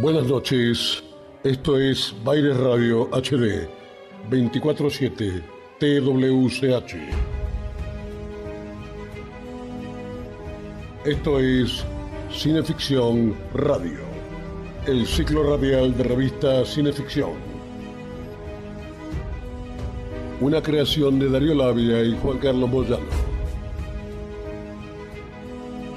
[0.00, 1.02] Buenas noches,
[1.42, 3.66] esto es Baires Radio HD
[4.30, 5.42] 24-7
[5.80, 6.94] TWCH.
[11.04, 11.84] Esto es
[12.32, 13.98] Cineficción Radio,
[14.86, 17.32] el ciclo radial de revista Cineficción.
[20.40, 23.02] Una creación de Darío Labia y Juan Carlos Moyano.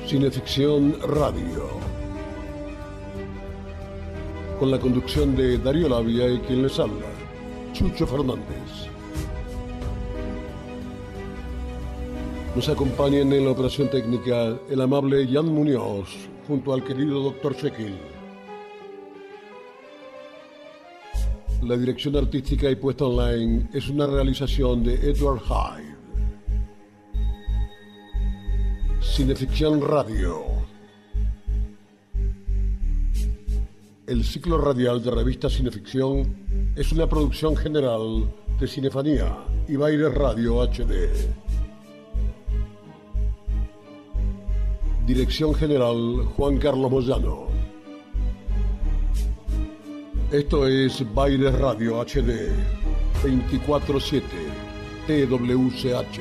[0.08, 1.91] Cineficción Radio
[4.62, 7.08] con la conducción de Darío Labia y quien les habla,
[7.74, 8.46] Chucho Fernández.
[12.56, 16.16] Nos acompaña en la operación técnica el amable Jan Muñoz
[16.48, 17.56] junto al querido Dr.
[17.56, 17.98] Shekel.
[21.64, 25.96] La dirección artística y puesta online es una realización de Edward Hyde.
[29.02, 30.61] Cineficción Radio.
[34.12, 39.38] El ciclo radial de revista Cineficción es una producción general de Cinefanía
[39.70, 41.08] y Baile Radio HD.
[45.08, 47.48] Dirección General Juan Carlos Moyano.
[50.30, 52.52] Esto es Baile Radio HD
[53.24, 54.24] 24-7
[55.08, 56.20] TWCH.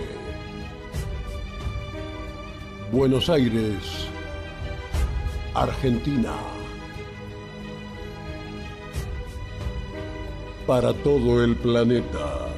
[2.92, 4.06] Buenos Aires,
[5.54, 6.59] Argentina.
[10.70, 12.49] Para todo el planeta.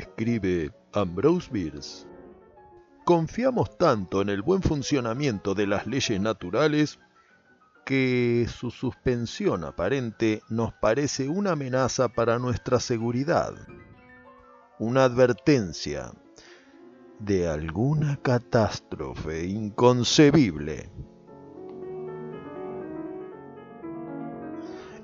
[0.00, 2.06] Escribe Ambrose Bierce.
[3.04, 6.98] Confiamos tanto en el buen funcionamiento de las leyes naturales
[7.84, 13.52] que su suspensión aparente nos parece una amenaza para nuestra seguridad,
[14.78, 16.12] una advertencia
[17.18, 20.90] de alguna catástrofe inconcebible.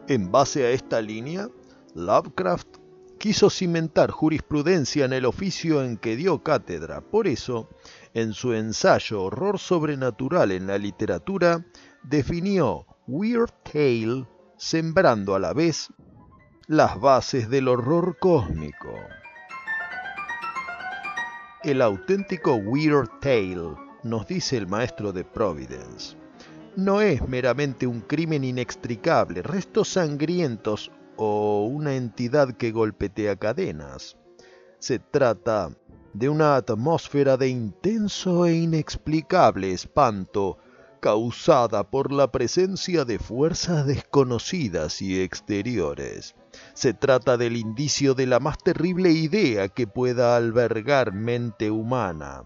[0.09, 1.51] En base a esta línea,
[1.95, 2.86] Lovecraft
[3.27, 7.01] quiso cimentar jurisprudencia en el oficio en que dio cátedra.
[7.01, 7.69] Por eso,
[8.15, 11.67] en su ensayo Horror sobrenatural en la literatura,
[12.05, 15.89] definió Weird Tale sembrando a la vez
[16.69, 18.95] las bases del horror cósmico.
[21.65, 26.17] El auténtico Weird Tale, nos dice el maestro de Providence,
[26.77, 34.16] no es meramente un crimen inextricable, restos sangrientos o una entidad que golpetea cadenas.
[34.78, 35.71] Se trata
[36.12, 40.59] de una atmósfera de intenso e inexplicable espanto
[41.00, 46.34] causada por la presencia de fuerzas desconocidas y exteriores.
[46.75, 52.44] Se trata del indicio de la más terrible idea que pueda albergar mente humana,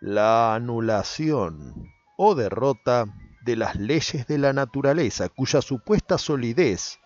[0.00, 1.74] la anulación
[2.16, 3.04] o derrota
[3.44, 6.98] de las leyes de la naturaleza cuya supuesta solidez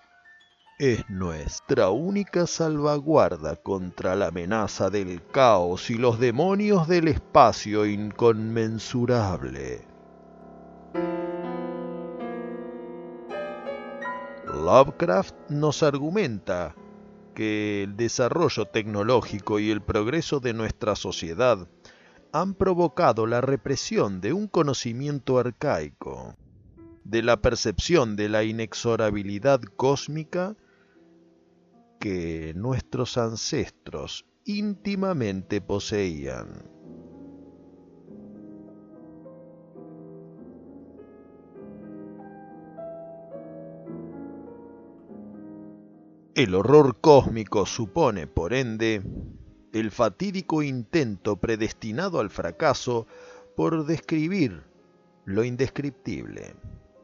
[0.83, 9.87] es nuestra única salvaguarda contra la amenaza del caos y los demonios del espacio inconmensurable.
[14.45, 16.75] Lovecraft nos argumenta
[17.37, 21.69] que el desarrollo tecnológico y el progreso de nuestra sociedad
[22.33, 26.35] han provocado la represión de un conocimiento arcaico,
[27.05, 30.57] de la percepción de la inexorabilidad cósmica
[32.03, 36.69] que nuestros ancestros íntimamente poseían.
[46.35, 49.01] El horror cósmico supone, por ende,
[49.73, 53.07] el fatídico intento predestinado al fracaso
[53.55, 54.65] por describir
[55.25, 56.57] lo indescriptible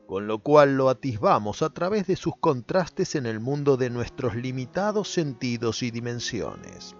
[0.08, 4.34] con lo cual lo atisbamos a través de sus contrastes en el mundo de nuestros
[4.34, 6.96] limitados sentidos y dimensiones.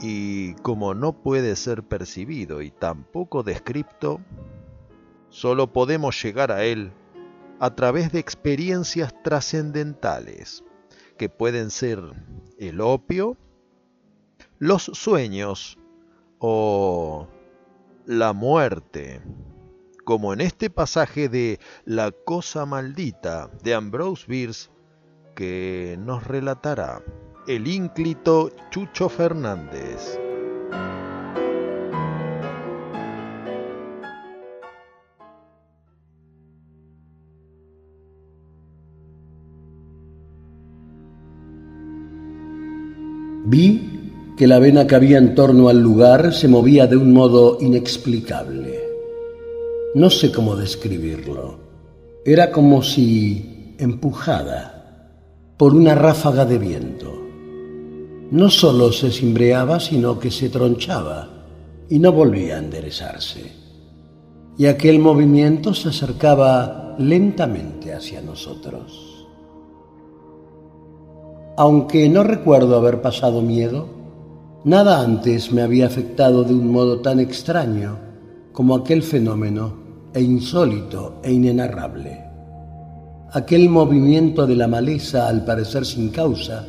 [0.00, 4.20] Y como no puede ser percibido y tampoco descripto,
[5.30, 6.92] Solo podemos llegar a él
[7.60, 10.64] a través de experiencias trascendentales,
[11.16, 12.00] que pueden ser
[12.58, 13.36] el opio,
[14.60, 15.78] los sueños
[16.38, 17.26] o
[18.04, 19.22] la muerte,
[20.04, 24.70] como en este pasaje de La cosa maldita de Ambrose Bierce
[25.34, 27.02] que nos relatará
[27.48, 30.20] el ínclito Chucho Fernández.
[44.40, 48.80] Que la vena que había en torno al lugar se movía de un modo inexplicable.
[49.94, 51.58] No sé cómo describirlo.
[52.24, 55.12] Era como si empujada
[55.58, 57.12] por una ráfaga de viento.
[58.30, 61.28] No solo se cimbreaba, sino que se tronchaba
[61.90, 63.52] y no volvía a enderezarse.
[64.56, 69.28] Y aquel movimiento se acercaba lentamente hacia nosotros.
[71.58, 73.99] Aunque no recuerdo haber pasado miedo,
[74.64, 77.98] nada antes me había afectado de un modo tan extraño
[78.52, 79.74] como aquel fenómeno
[80.12, 82.24] e insólito e inenarrable.
[83.32, 86.66] Aquel movimiento de la maleza al parecer sin causa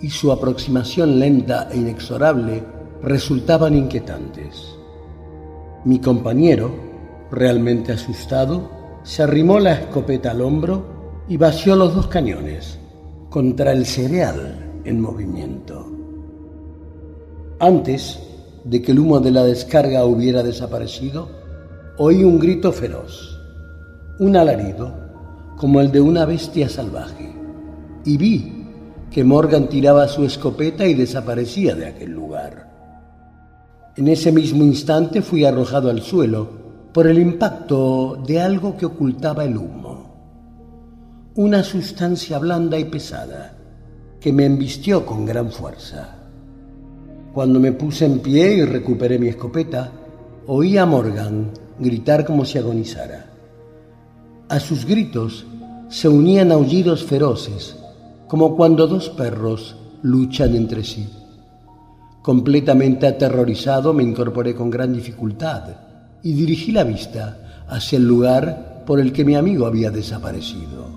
[0.00, 2.64] y su aproximación lenta e inexorable
[3.02, 4.74] resultaban inquietantes.
[5.84, 6.70] Mi compañero,
[7.30, 8.70] realmente asustado,
[9.02, 12.78] se arrimó la escopeta al hombro y vació los dos cañones
[13.28, 15.87] contra el cereal en movimiento.
[17.60, 18.18] Antes
[18.64, 21.28] de que el humo de la descarga hubiera desaparecido,
[21.96, 23.40] oí un grito feroz,
[24.18, 24.92] un alarido
[25.56, 27.32] como el de una bestia salvaje,
[28.04, 28.66] y vi
[29.10, 32.68] que Morgan tiraba su escopeta y desaparecía de aquel lugar.
[33.96, 36.48] En ese mismo instante fui arrojado al suelo
[36.92, 40.08] por el impacto de algo que ocultaba el humo
[41.38, 43.54] una sustancia blanda y pesada
[44.20, 46.17] que me embistió con gran fuerza.
[47.38, 49.92] Cuando me puse en pie y recuperé mi escopeta,
[50.48, 53.30] oí a Morgan gritar como si agonizara.
[54.48, 55.46] A sus gritos
[55.88, 57.76] se unían aullidos feroces,
[58.26, 61.08] como cuando dos perros luchan entre sí.
[62.22, 65.62] Completamente aterrorizado me incorporé con gran dificultad
[66.24, 70.88] y dirigí la vista hacia el lugar por el que mi amigo había desaparecido.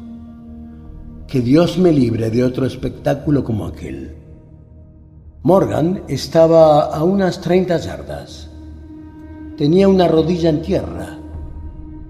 [1.27, 4.20] Que Dios me libre de otro espectáculo como aquel.
[5.43, 8.47] Morgan estaba a unas treinta yardas.
[9.57, 11.17] Tenía una rodilla en tierra,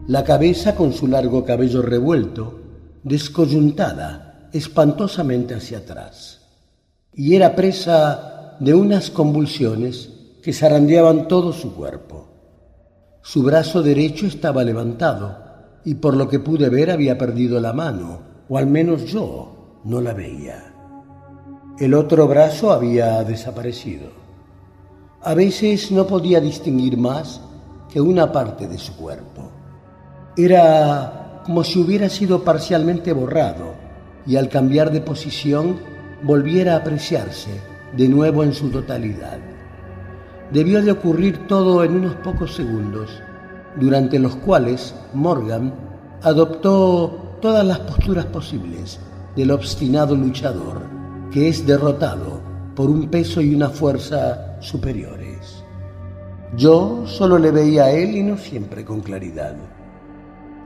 [0.08, 2.60] la cabeza con su largo cabello revuelto,
[3.04, 6.42] descoyuntada espantosamente hacia atrás,
[7.14, 10.10] y era presa de unas convulsiones
[10.44, 12.28] que zarandeaban todo su cuerpo.
[13.22, 15.38] Su brazo derecho estaba levantado
[15.86, 20.02] y por lo que pude ver había perdido la mano o al menos yo no
[20.02, 20.71] la veía.
[21.82, 24.12] El otro brazo había desaparecido.
[25.24, 27.42] A veces no podía distinguir más
[27.92, 29.50] que una parte de su cuerpo.
[30.38, 33.74] Era como si hubiera sido parcialmente borrado
[34.28, 35.80] y al cambiar de posición
[36.22, 37.50] volviera a apreciarse
[37.98, 39.40] de nuevo en su totalidad.
[40.54, 43.10] Debió de ocurrir todo en unos pocos segundos,
[43.76, 45.74] durante los cuales Morgan
[46.22, 49.00] adoptó todas las posturas posibles
[49.36, 51.01] del obstinado luchador
[51.32, 52.42] que es derrotado
[52.76, 55.64] por un peso y una fuerza superiores.
[56.58, 59.56] Yo solo le veía a él y no siempre con claridad.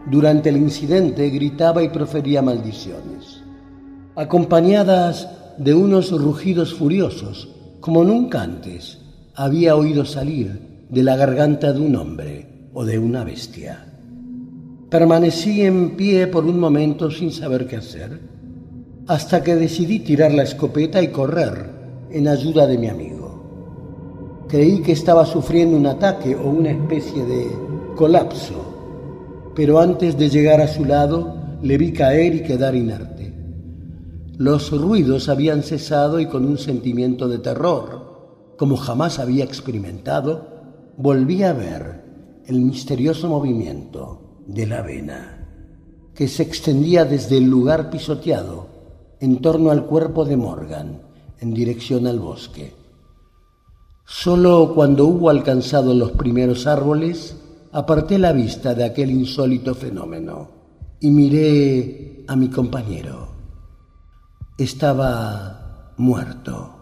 [0.09, 3.43] Durante el incidente gritaba y profería maldiciones,
[4.15, 8.99] acompañadas de unos rugidos furiosos como nunca antes
[9.35, 13.85] había oído salir de la garganta de un hombre o de una bestia.
[14.89, 18.19] Permanecí en pie por un momento sin saber qué hacer,
[19.07, 21.69] hasta que decidí tirar la escopeta y correr
[22.09, 24.45] en ayuda de mi amigo.
[24.47, 27.47] Creí que estaba sufriendo un ataque o una especie de
[27.95, 33.33] colapso, pero antes de llegar a su lado le vi caer y quedar inerte.
[34.37, 40.47] Los ruidos habían cesado y con un sentimiento de terror, como jamás había experimentado,
[40.97, 42.03] volví a ver
[42.47, 45.47] el misterioso movimiento de la vena,
[46.13, 48.74] que se extendía desde el lugar pisoteado
[49.25, 51.01] en torno al cuerpo de Morgan,
[51.39, 52.75] en dirección al bosque.
[54.05, 57.35] Solo cuando hubo alcanzado los primeros árboles,
[57.71, 60.47] aparté la vista de aquel insólito fenómeno
[61.01, 63.29] y miré a mi compañero.
[64.59, 66.74] Estaba muerto.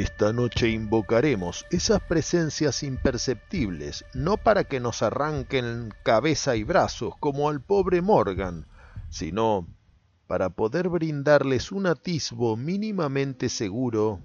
[0.00, 7.50] Esta noche invocaremos esas presencias imperceptibles, no para que nos arranquen cabeza y brazos como
[7.50, 8.66] al pobre Morgan,
[9.10, 9.68] sino
[10.26, 14.20] para poder brindarles un atisbo mínimamente seguro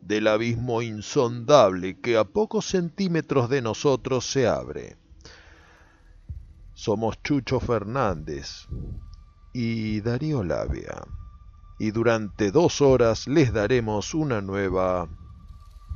[0.00, 4.96] del abismo insondable que a pocos centímetros de nosotros se abre.
[6.72, 8.66] Somos Chucho Fernández
[9.52, 11.02] y Darío Labia
[11.82, 15.08] y durante dos horas les daremos una nueva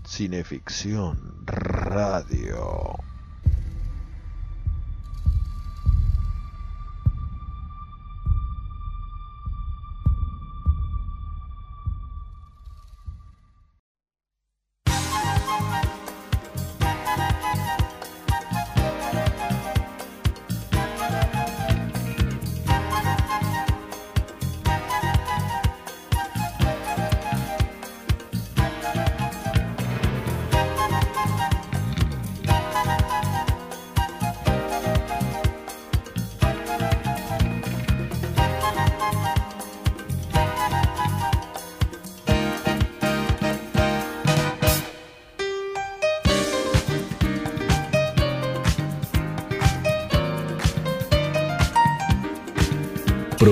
[0.05, 2.97] cineficción radio.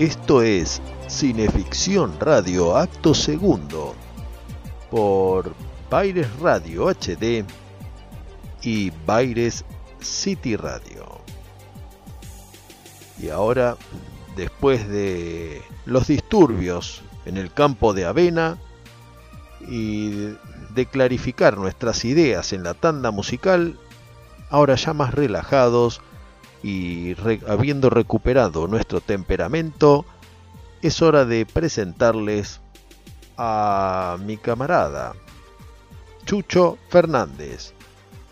[0.00, 3.94] Esto es Cineficción Radio Acto Segundo
[4.90, 5.54] por
[5.90, 7.44] Baires Radio HD
[8.62, 9.62] y Baires
[10.00, 11.20] City Radio.
[13.18, 13.76] Y ahora,
[14.36, 18.56] después de los disturbios en el campo de Avena
[19.68, 20.30] y
[20.70, 23.78] de clarificar nuestras ideas en la tanda musical,
[24.48, 26.00] ahora ya más relajados
[26.62, 27.14] y
[27.46, 30.04] habiendo recuperado nuestro temperamento,
[30.82, 32.60] es hora de presentarles
[33.36, 35.14] a mi camarada,
[36.26, 37.72] Chucho Fernández.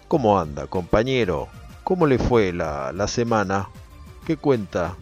[0.06, 1.48] ¿Cómo anda, compañero?
[1.84, 3.68] ¿Cómo le fue la, la semana?
[4.26, 4.96] ¿Qué cuenta?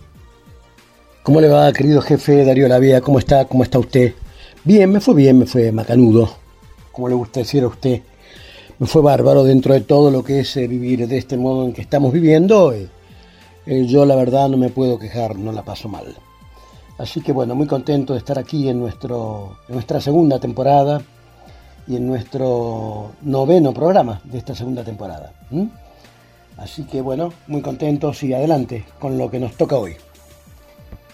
[1.23, 3.01] ¿Cómo le va, querido jefe Darío Lavía?
[3.01, 3.45] ¿Cómo está?
[3.47, 4.15] ¿Cómo está usted?
[4.63, 6.31] Bien, me fue bien, me fue macanudo.
[6.93, 8.03] Como le gusta decir a usted,
[8.79, 11.73] me fue bárbaro dentro de todo lo que es eh, vivir de este modo en
[11.73, 12.73] que estamos viviendo.
[12.73, 12.89] Eh,
[13.67, 16.17] eh, yo la verdad no me puedo quejar, no la paso mal.
[16.99, 21.03] Así que bueno, muy contento de estar aquí en, nuestro, nuestra segunda temporada
[21.87, 25.33] y en nuestro noveno programa de esta segunda temporada.
[26.57, 29.97] Así que bueno, muy contentos y adelante con lo que nos toca hoy.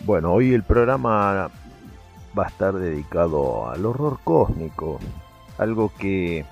[0.04, 1.50] Bueno, hoy el programa
[2.38, 4.98] va a estar dedicado al horror cósmico,
[5.58, 6.44] algo que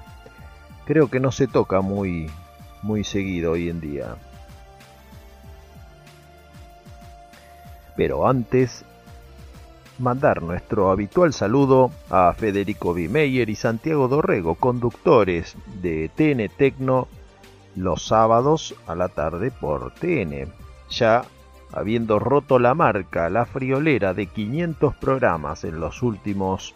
[0.85, 2.29] creo que no se toca muy,
[2.83, 4.17] muy seguido hoy en día.
[8.01, 8.87] Pero antes
[9.99, 17.09] mandar nuestro habitual saludo a Federico Bimeyer y Santiago Dorrego, conductores de TN Tecno,
[17.77, 20.51] los sábados a la tarde por TN.
[20.89, 21.25] Ya
[21.75, 26.73] habiendo roto la marca, la friolera de 500 programas en los últimos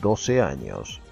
[0.00, 1.02] 12 años.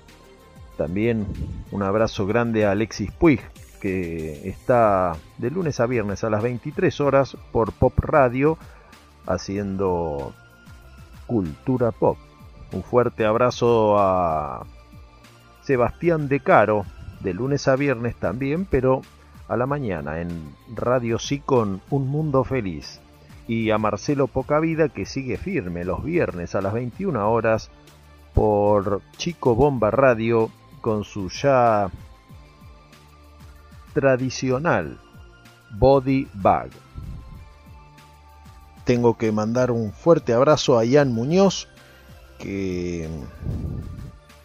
[0.78, 1.26] También
[1.70, 3.42] un abrazo grande a Alexis Puig,
[3.78, 8.56] que está de lunes a viernes a las 23 horas por Pop Radio
[9.28, 10.32] haciendo
[11.26, 12.16] cultura pop.
[12.72, 14.66] Un fuerte abrazo a
[15.62, 16.84] Sebastián De Caro,
[17.20, 19.02] de lunes a viernes también, pero
[19.46, 23.00] a la mañana en Radio Sí con Un Mundo Feliz.
[23.46, 27.70] Y a Marcelo Pocavida que sigue firme los viernes a las 21 horas
[28.34, 30.50] por Chico Bomba Radio
[30.82, 31.90] con su ya
[33.94, 34.98] tradicional
[35.70, 36.70] Body Bag
[38.88, 41.68] tengo que mandar un fuerte abrazo a Ian Muñoz,
[42.38, 43.06] que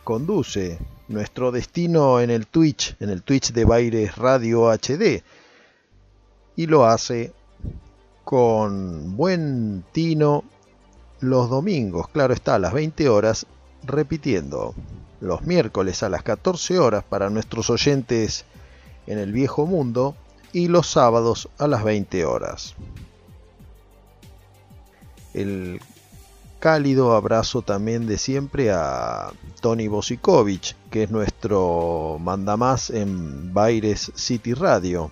[0.03, 5.23] conduce nuestro destino en el Twitch, en el Twitch de Baires Radio HD,
[6.57, 7.31] y lo hace
[8.25, 10.43] con buen tino
[11.21, 13.45] los domingos, claro está, a las 20 horas,
[13.85, 14.75] repitiendo
[15.21, 18.43] los miércoles a las 14 horas para nuestros oyentes
[19.07, 20.17] en el viejo mundo
[20.51, 22.75] y los sábados a las 20 horas
[25.33, 25.79] el
[26.59, 34.53] cálido abrazo también de siempre a Tony Bosikovic, que es nuestro mandamás en Baires City
[34.53, 35.11] Radio.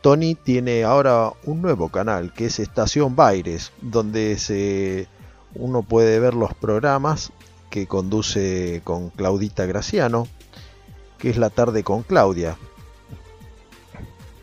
[0.00, 5.08] Tony tiene ahora un nuevo canal que es Estación Baires, donde se,
[5.56, 7.32] uno puede ver los programas
[7.68, 10.28] que conduce con Claudita Graciano,
[11.18, 12.56] que es la tarde con Claudia.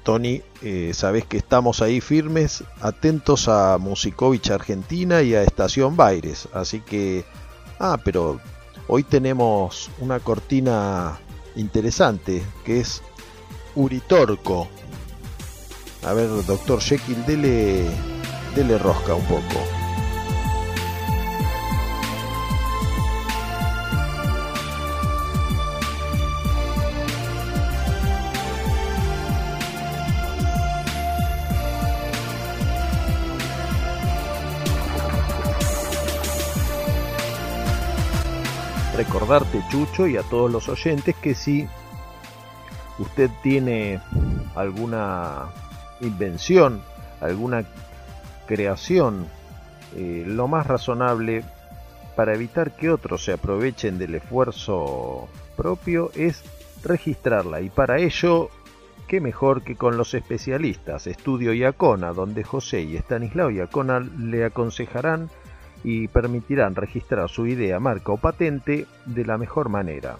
[0.04, 6.48] Tony, eh, sabes que estamos ahí firmes, atentos a Musicovic Argentina y a Estación Baires.
[6.54, 7.26] Así que,
[7.80, 8.40] ah, pero
[8.88, 11.20] hoy tenemos una cortina
[11.56, 13.02] interesante que es
[13.76, 14.68] Uritorco.
[16.06, 17.90] A ver, doctor Jekyll, dele,
[18.56, 19.83] dele rosca un poco.
[39.04, 41.68] Recordarte, Chucho, y a todos los oyentes que si
[43.00, 44.00] usted tiene
[44.56, 45.50] alguna
[46.00, 46.82] invención,
[47.20, 47.66] alguna
[48.48, 49.28] creación,
[49.96, 51.44] eh, lo más razonable
[52.16, 56.42] para evitar que otros se aprovechen del esfuerzo propio es
[56.84, 57.60] registrarla.
[57.60, 58.50] Y para ello
[59.08, 61.08] qué mejor que con los especialistas.
[61.08, 65.30] Estudio Iacona, donde José y Estanislao Iacona le aconsejarán
[65.84, 70.18] y permitirán registrar su idea, marca o patente de la mejor manera.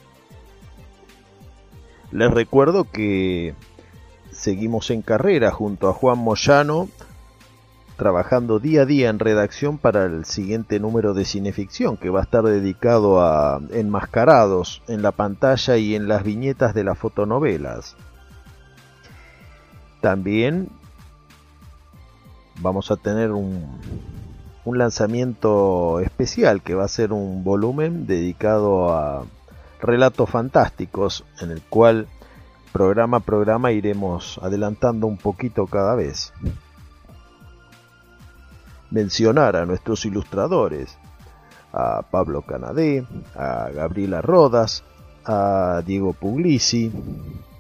[2.12, 3.56] Les recuerdo que
[4.32, 6.90] seguimos en carrera junto a Juan Moyano,
[7.98, 12.24] trabajando día a día en redacción para el siguiente número de cineficción, que va a
[12.24, 17.96] estar dedicado a enmascarados en la pantalla y en las viñetas de las fotonovelas.
[20.02, 20.70] También
[22.60, 23.80] vamos a tener un,
[24.66, 29.26] un lanzamiento especial que va a ser un volumen dedicado a
[29.82, 32.08] relatos fantásticos en el cual
[32.72, 36.34] programa a programa iremos adelantando un poquito cada vez.
[38.90, 40.98] Mencionar a nuestros ilustradores,
[41.74, 44.84] a Pablo Canadé, a Gabriela Rodas,
[45.26, 46.92] a Diego Puglisi,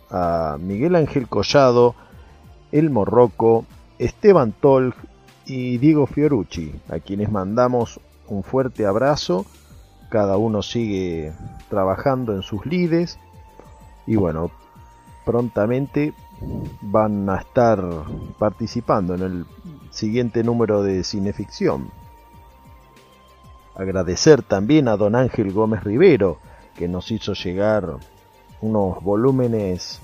[0.10, 1.96] a Miguel Ángel Collado,
[2.72, 3.66] El Morroco,
[4.00, 4.96] Esteban Tolg
[5.46, 9.46] y Diego Fiorucci, a quienes mandamos un fuerte abrazo.
[10.10, 11.34] Cada uno sigue
[11.70, 13.20] trabajando en sus lides
[14.06, 14.52] y bueno,
[15.26, 16.14] prontamente
[16.82, 17.84] van a estar
[18.38, 19.46] participando en el
[19.92, 21.90] siguiente número de Cineficción.
[23.76, 26.38] Agradecer también a don Ángel Gómez Rivero,
[26.76, 27.98] que nos hizo llegar
[28.62, 30.00] unos volúmenes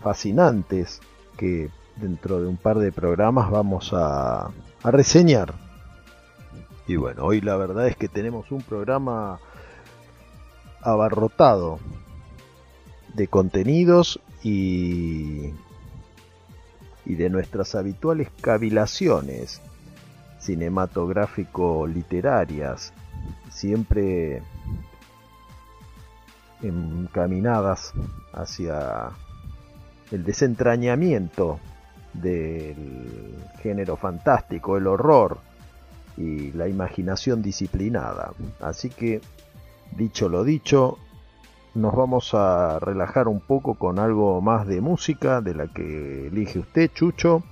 [0.00, 1.00] fascinantes
[1.36, 4.50] que dentro de un par de programas vamos a,
[4.82, 5.54] reseñar.
[6.86, 9.38] Y bueno, hoy la verdad es que tenemos un programa
[10.82, 11.78] abarrotado
[13.14, 15.54] de contenidos y,
[17.06, 19.62] y de nuestras habituales cavilaciones
[20.38, 22.92] cinematográfico-literarias,
[23.50, 24.42] siempre
[26.60, 27.94] encaminadas
[28.34, 29.12] hacia
[30.10, 31.58] el desentrañamiento
[32.14, 35.38] del género fantástico, el horror
[36.16, 38.32] y la imaginación disciplinada.
[38.60, 39.20] Así que,
[39.96, 40.98] dicho lo dicho,
[41.74, 46.60] nos vamos a relajar un poco con algo más de música de la que elige
[46.60, 47.42] usted, Chucho,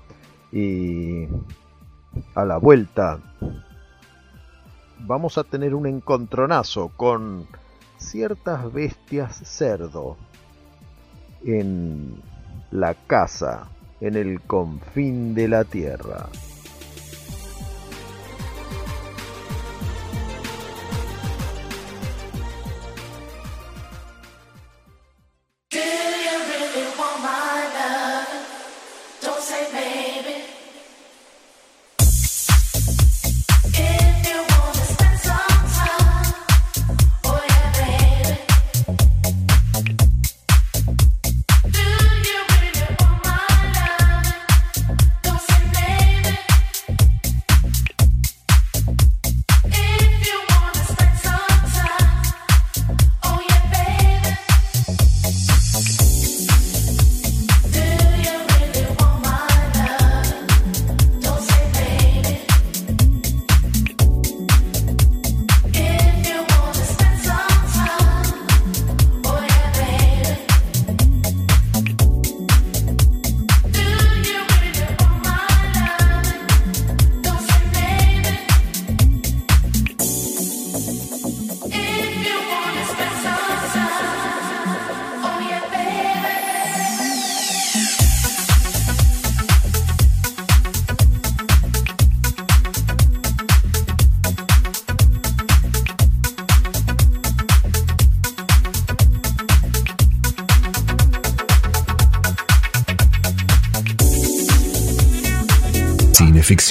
[0.52, 1.26] y
[2.34, 3.18] a la vuelta
[5.00, 7.46] vamos a tener un encontronazo con
[7.96, 10.16] ciertas bestias cerdo
[11.44, 12.20] en
[12.70, 13.68] la casa
[14.02, 16.28] en el confín de la tierra.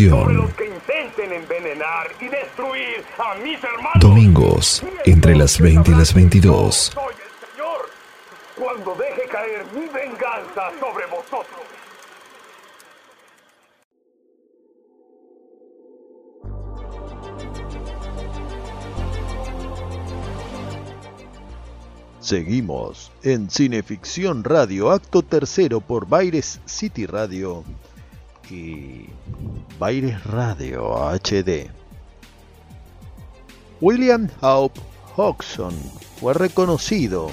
[0.02, 0.50] Cineficción.
[4.00, 6.92] Domingos, entre las 20 y las 22.
[8.58, 11.46] Cuando deje caer mi venganza sobre vosotros.
[22.20, 27.64] Seguimos en Cineficción Radio, acto tercero por Baires City Radio
[28.52, 29.08] y
[29.80, 31.70] Baires Radio HD.
[33.80, 34.80] William Hope
[35.16, 35.74] Hodgson
[36.20, 37.32] fue reconocido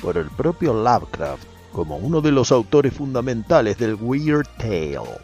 [0.00, 5.18] por el propio Lovecraft como uno de los autores fundamentales del Weird Tale.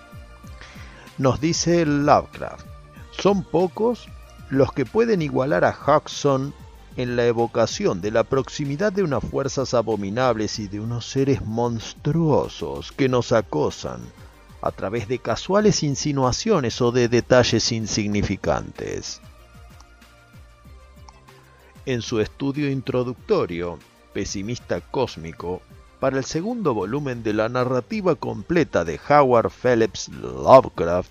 [1.18, 2.66] Nos dice Lovecraft,
[3.12, 4.08] son pocos
[4.50, 6.52] los que pueden igualar a Hodgson
[6.96, 12.92] en la evocación de la proximidad de unas fuerzas abominables y de unos seres monstruosos
[12.92, 14.00] que nos acosan
[14.62, 19.20] a través de casuales insinuaciones o de detalles insignificantes.
[21.85, 23.79] En su estudio introductorio,
[24.12, 25.62] Pesimista Cósmico,
[25.98, 31.11] para el segundo volumen de la narrativa completa de Howard Phillips Lovecraft,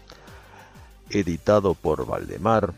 [1.09, 2.73] editado por Valdemar,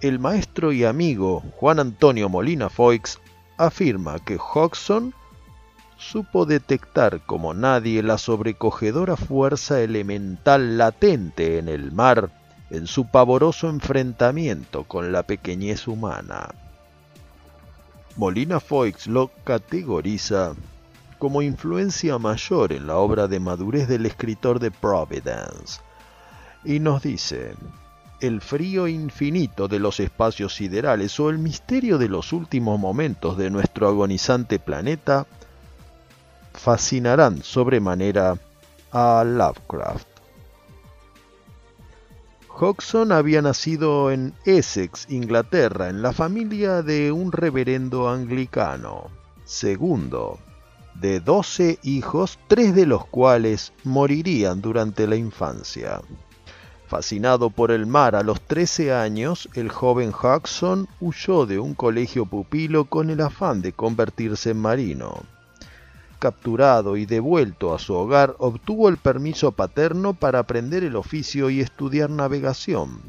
[0.00, 3.18] el maestro y amigo Juan Antonio Molina Foix
[3.56, 5.14] afirma que Hodgson
[5.98, 12.30] supo detectar como nadie la sobrecogedora fuerza elemental latente en el mar
[12.70, 16.54] en su pavoroso enfrentamiento con la pequeñez humana.
[18.16, 20.54] Molina Foix lo categoriza
[21.18, 25.80] como influencia mayor en la obra de madurez del escritor de Providence
[26.64, 27.54] y nos dice
[28.20, 33.50] el frío infinito de los espacios siderales o el misterio de los últimos momentos de
[33.50, 35.26] nuestro agonizante planeta
[36.58, 38.36] fascinarán sobremanera
[38.92, 40.08] a Lovecraft.
[42.48, 49.10] Hodgson había nacido en Essex, Inglaterra, en la familia de un reverendo anglicano,
[49.44, 50.38] segundo
[51.00, 56.00] de doce hijos, tres de los cuales morirían durante la infancia.
[56.88, 62.26] Fascinado por el mar a los 13 años, el joven Hodgson huyó de un colegio
[62.26, 65.22] pupilo con el afán de convertirse en marino.
[66.18, 71.60] Capturado y devuelto a su hogar, obtuvo el permiso paterno para aprender el oficio y
[71.60, 73.00] estudiar navegación.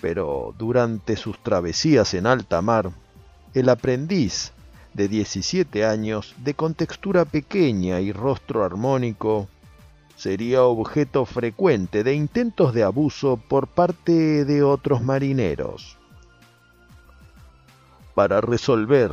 [0.00, 2.90] Pero durante sus travesías en alta mar,
[3.54, 4.52] el aprendiz,
[4.94, 9.48] de 17 años, de contextura pequeña y rostro armónico,
[10.16, 15.96] sería objeto frecuente de intentos de abuso por parte de otros marineros.
[18.16, 19.12] Para resolver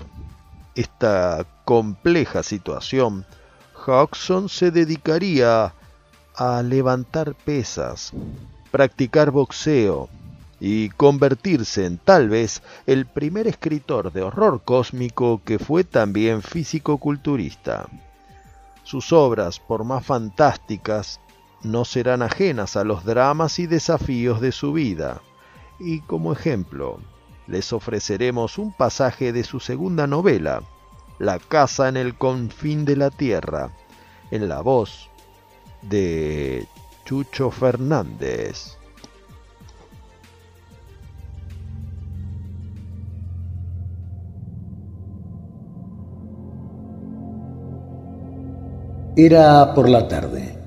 [0.74, 3.25] esta compleja situación,
[3.86, 5.73] Hodgson se dedicaría
[6.36, 8.13] a levantar pesas,
[8.71, 10.10] practicar boxeo
[10.60, 17.88] y convertirse en tal vez el primer escritor de horror cósmico que fue también físico-culturista.
[18.84, 21.19] Sus obras, por más fantásticas,
[21.63, 25.21] no serán ajenas a los dramas y desafíos de su vida.
[25.80, 26.99] Y como ejemplo,
[27.47, 30.62] les ofreceremos un pasaje de su segunda novela,
[31.19, 33.71] La casa en el confín de la tierra,
[34.32, 35.10] en la voz
[35.82, 36.67] de
[37.06, 38.78] Chucho Fernández.
[49.17, 50.58] Era por la tarde.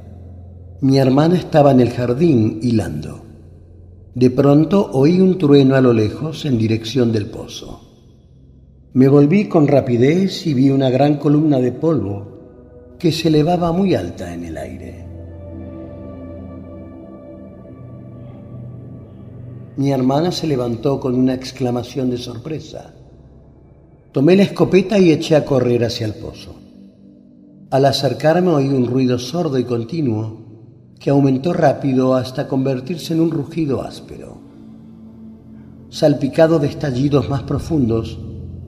[0.81, 3.23] Mi hermana estaba en el jardín hilando.
[4.15, 7.78] De pronto oí un trueno a lo lejos en dirección del pozo.
[8.95, 12.27] Me volví con rapidez y vi una gran columna de polvo
[12.99, 15.05] que se elevaba muy alta en el aire.
[19.77, 22.95] Mi hermana se levantó con una exclamación de sorpresa.
[24.11, 26.55] Tomé la escopeta y eché a correr hacia el pozo.
[27.71, 30.39] Al acercarme oí un ruido sordo y continuo
[30.99, 34.39] que aumentó rápido hasta convertirse en un rugido áspero,
[35.91, 38.19] salpicado de estallidos más profundos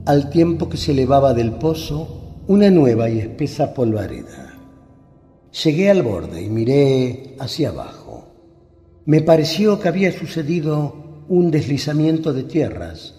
[0.05, 2.07] al tiempo que se elevaba del pozo
[2.47, 4.53] una nueva y espesa polvareda.
[5.63, 8.25] Llegué al borde y miré hacia abajo.
[9.05, 13.15] Me pareció que había sucedido un deslizamiento de tierras,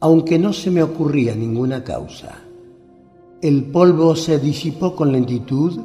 [0.00, 2.40] aunque no se me ocurría ninguna causa.
[3.42, 5.78] El polvo se disipó con lentitud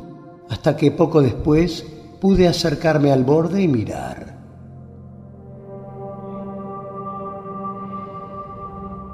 [0.50, 1.86] hasta que poco después
[2.22, 4.39] pude acercarme al borde y mirar.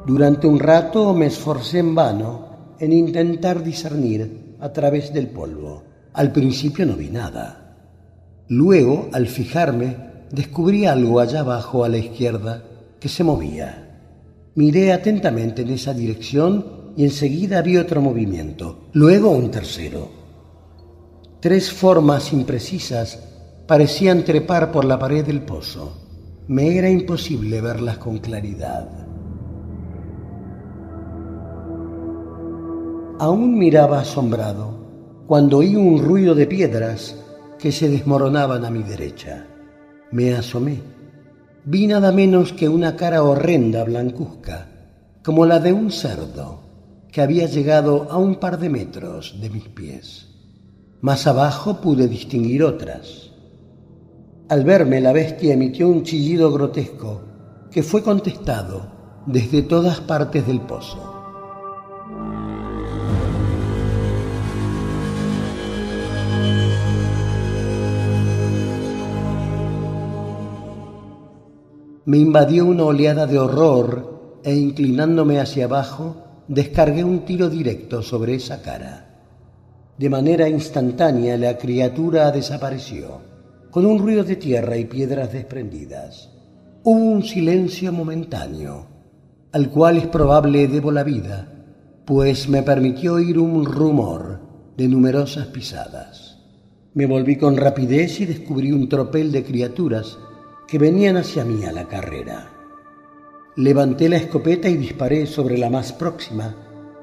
[0.06, 5.84] Durante un rato me esforcé en vano en intentar discernir a través del polvo.
[6.14, 7.76] Al principio no vi nada.
[8.48, 9.98] Luego, al fijarme,
[10.32, 12.64] descubrí algo allá abajo a la izquierda
[13.00, 14.00] que se movía.
[14.54, 20.10] Miré atentamente en esa dirección y enseguida vi otro movimiento, luego un tercero.
[21.40, 23.20] Tres formas imprecisas
[23.68, 25.98] parecían trepar por la pared del pozo.
[26.48, 29.05] Me era imposible verlas con claridad.
[33.18, 37.16] Aún miraba asombrado cuando oí un ruido de piedras
[37.58, 39.48] que se desmoronaban a mi derecha.
[40.12, 40.82] Me asomé.
[41.64, 44.68] Vi nada menos que una cara horrenda blancuzca,
[45.24, 46.60] como la de un cerdo,
[47.10, 50.28] que había llegado a un par de metros de mis pies.
[51.00, 53.32] Más abajo pude distinguir otras.
[54.50, 57.22] Al verme, la bestia emitió un chillido grotesco
[57.72, 61.15] que fue contestado desde todas partes del pozo.
[72.06, 78.36] Me invadió una oleada de horror e inclinándome hacia abajo, descargué un tiro directo sobre
[78.36, 79.24] esa cara.
[79.98, 83.22] De manera instantánea la criatura desapareció,
[83.72, 86.30] con un ruido de tierra y piedras desprendidas.
[86.84, 88.86] Hubo un silencio momentáneo,
[89.52, 91.52] al cual es probable debo la vida,
[92.06, 94.42] pues me permitió oír un rumor
[94.78, 96.38] de numerosas pisadas.
[96.94, 100.20] Me volví con rapidez y descubrí un tropel de criaturas
[100.68, 102.52] que venían hacia mí a la carrera.
[103.56, 106.56] Levanté la escopeta y disparé sobre la más próxima,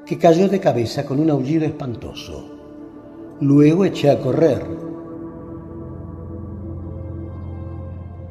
[0.05, 3.37] que cayó de cabeza con un aullido espantoso.
[3.39, 4.65] Luego eché a correr.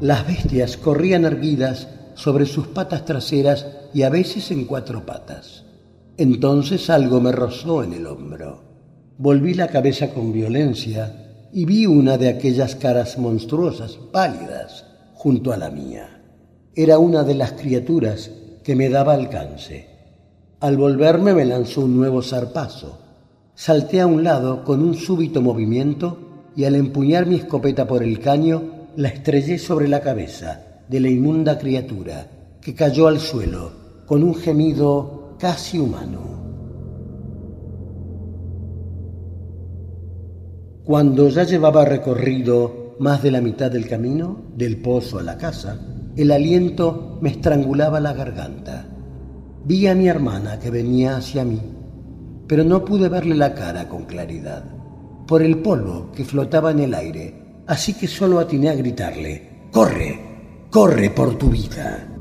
[0.00, 5.64] Las bestias corrían erguidas sobre sus patas traseras y a veces en cuatro patas.
[6.18, 8.62] Entonces algo me rozó en el hombro.
[9.16, 14.91] Volví la cabeza con violencia y vi una de aquellas caras monstruosas pálidas
[15.22, 16.20] junto a la mía.
[16.74, 18.32] Era una de las criaturas
[18.64, 19.87] que me daba alcance.
[20.58, 22.98] Al volverme me lanzó un nuevo zarpazo.
[23.54, 26.18] Salté a un lado con un súbito movimiento
[26.56, 31.08] y al empuñar mi escopeta por el caño la estrellé sobre la cabeza de la
[31.08, 32.26] inmunda criatura
[32.61, 33.70] que cayó al suelo
[34.06, 36.18] con un gemido casi humano.
[40.82, 45.76] Cuando ya llevaba recorrido más de la mitad del camino, del pozo a la casa,
[46.16, 48.86] el aliento me estrangulaba la garganta.
[49.64, 51.60] Vi a mi hermana que venía hacia mí,
[52.46, 54.62] pero no pude verle la cara con claridad,
[55.26, 60.68] por el polvo que flotaba en el aire, así que solo atiné a gritarle, ¡Corre!
[60.70, 62.12] ¡Corre por tu vida!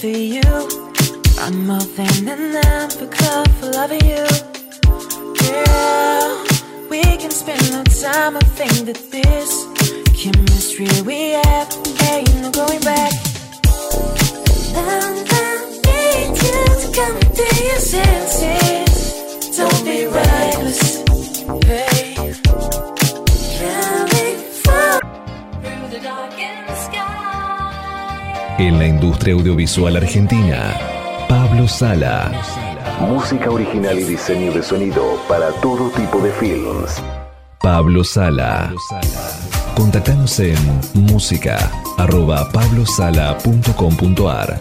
[0.00, 0.40] For you.
[1.38, 2.24] I'm more than
[2.90, 4.24] for club for loving you.
[5.42, 6.46] Girl,
[6.88, 8.36] we can spend no time.
[8.36, 9.66] I think that this
[10.14, 11.68] chemistry we have
[12.10, 13.12] ain't no going back.
[14.76, 18.87] And I need you to come to your senses.
[28.58, 30.76] En la industria audiovisual argentina,
[31.28, 32.32] Pablo Sala.
[33.00, 37.00] Música original y diseño de sonido para todo tipo de films.
[37.60, 38.74] Pablo Sala.
[39.76, 40.58] Contactanos en
[40.94, 44.60] música arroba pablosala.com.ar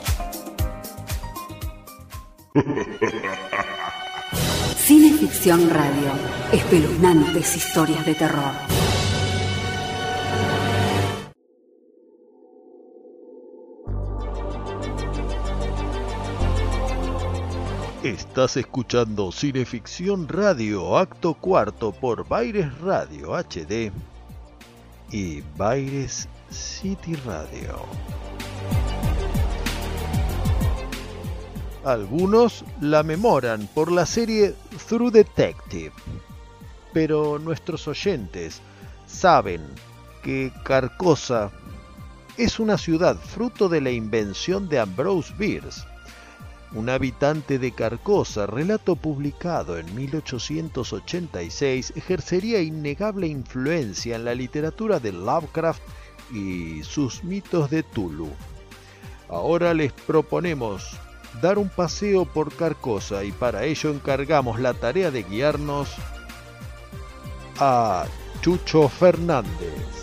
[5.69, 6.11] Radio.
[6.51, 8.51] Espeluznantes historias de terror.
[18.03, 23.91] Estás escuchando Cineficción Radio, acto cuarto por Baires Radio HD
[25.11, 27.79] y Baires City Radio.
[31.83, 34.53] Algunos la memoran por la serie
[34.87, 35.93] Through Detective,
[36.93, 38.61] pero nuestros oyentes
[39.07, 39.65] saben
[40.21, 41.51] que Carcosa
[42.37, 45.81] es una ciudad fruto de la invención de Ambrose Bierce
[46.77, 55.11] un habitante de Carcosa, relato publicado en 1886, ejercería innegable influencia en la literatura de
[55.11, 55.81] Lovecraft
[56.31, 58.29] y sus mitos de Tulu.
[59.27, 60.95] Ahora les proponemos
[61.41, 65.89] dar un paseo por Carcosa y para ello encargamos la tarea de guiarnos
[67.59, 68.05] a
[68.41, 69.96] Chucho Fernández.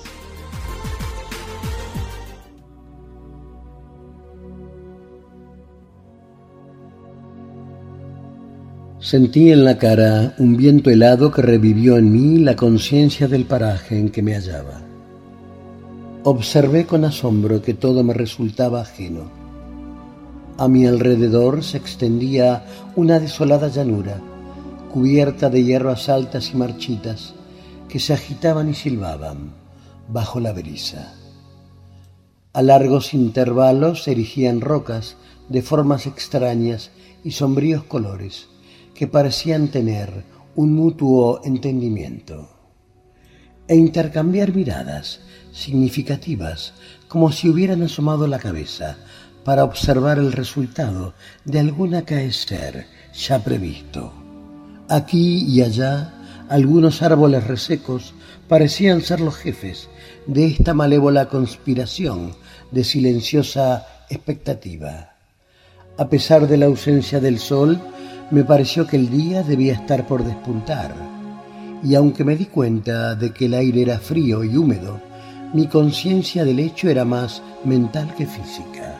[9.05, 13.99] Sentí en la cara un viento helado que revivió en mí la conciencia del paraje
[13.99, 14.81] en que me hallaba.
[16.23, 19.31] Observé con asombro que todo me resultaba ajeno.
[20.57, 22.65] A mi alrededor se extendía
[22.97, 24.23] una desolada llanura,
[24.91, 27.35] cubierta de hierbas altas y marchitas,
[27.91, 29.53] que se agitaban y silbaban
[30.09, 31.13] bajo la brisa.
[32.55, 35.17] A largos intervalos se erigían rocas
[35.51, 36.91] de formas extrañas
[37.23, 38.49] y sombríos colores,
[38.95, 42.49] que parecían tener un mutuo entendimiento,
[43.67, 45.21] e intercambiar miradas
[45.53, 46.75] significativas,
[47.09, 48.97] como si hubieran asomado la cabeza
[49.45, 54.13] para observar el resultado de algún acaecer ya previsto.
[54.89, 56.13] Aquí y allá,
[56.49, 58.15] algunos árboles resecos
[58.49, 59.89] parecían ser los jefes
[60.27, 62.35] de esta malévola conspiración
[62.71, 65.15] de silenciosa expectativa.
[65.97, 67.81] A pesar de la ausencia del sol,
[68.31, 70.95] me pareció que el día debía estar por despuntar,
[71.83, 75.01] y aunque me di cuenta de que el aire era frío y húmedo,
[75.53, 78.99] mi conciencia del hecho era más mental que física.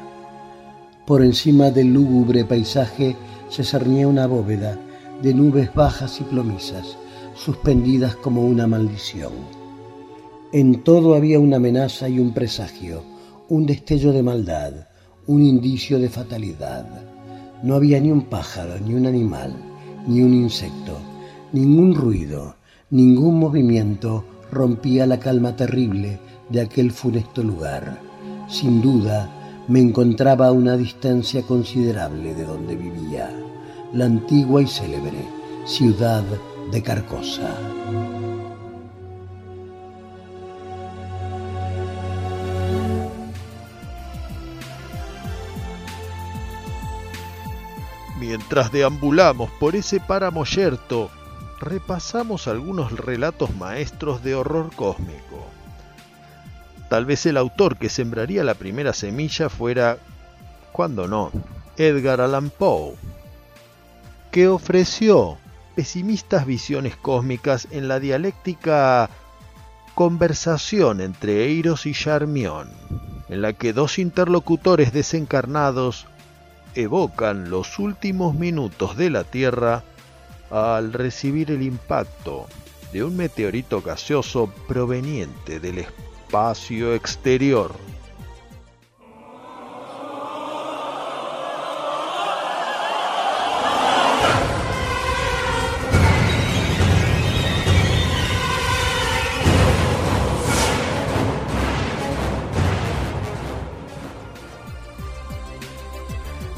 [1.07, 3.17] Por encima del lúgubre paisaje
[3.49, 4.79] se cernía una bóveda
[5.23, 6.97] de nubes bajas y plomizas,
[7.35, 9.33] suspendidas como una maldición.
[10.53, 13.03] En todo había una amenaza y un presagio,
[13.49, 14.73] un destello de maldad,
[15.27, 17.14] un indicio de fatalidad.
[17.65, 19.55] No había ni un pájaro, ni un animal,
[20.07, 20.99] ni un insecto,
[21.51, 22.57] ningún ruido,
[22.91, 24.23] ningún movimiento
[24.53, 28.03] rompía la calma terrible de aquel funesto lugar.
[28.49, 29.31] Sin duda,
[29.67, 33.31] me encontraba a una distancia considerable de donde vivía,
[33.95, 35.25] la antigua y célebre
[35.65, 36.23] ciudad
[36.71, 37.49] de Carcosa.
[48.45, 51.11] Mientras deambulamos por ese páramo yerto,
[51.61, 55.47] repasamos algunos relatos maestros de horror cósmico.
[56.91, 59.97] Tal vez el autor que sembraría la primera semilla fuera,
[60.73, 61.33] cuando no,
[61.79, 62.97] Edgar Allan Poe,
[64.31, 65.39] que ofreció
[65.75, 69.09] pesimistas visiones cósmicas en la dialéctica
[69.95, 72.69] conversación entre Eiros y Charmión,
[73.31, 76.07] en la que dos interlocutores desencarnados
[76.75, 79.83] evocan los últimos minutos de la Tierra
[80.51, 82.47] al recibir el impacto
[82.93, 87.75] de un meteorito gaseoso proveniente del espacio exterior.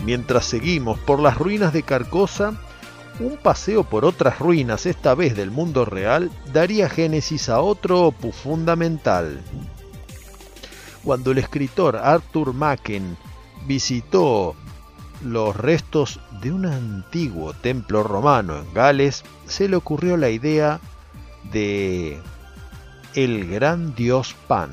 [0.07, 2.55] Mientras seguimos por las ruinas de Carcosa,
[3.19, 8.37] un paseo por otras ruinas, esta vez del mundo real, daría génesis a otro opus
[8.37, 9.41] fundamental.
[11.03, 13.17] Cuando el escritor Arthur Machen
[13.67, 14.55] visitó
[15.25, 20.79] los restos de un antiguo templo romano en Gales, se le ocurrió la idea
[21.53, 22.21] de
[23.17, 24.71] El gran dios Pan,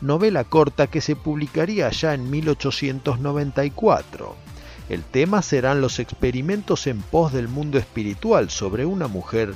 [0.00, 4.49] novela corta que se publicaría ya en 1894.
[4.90, 9.54] El tema serán los experimentos en pos del mundo espiritual sobre una mujer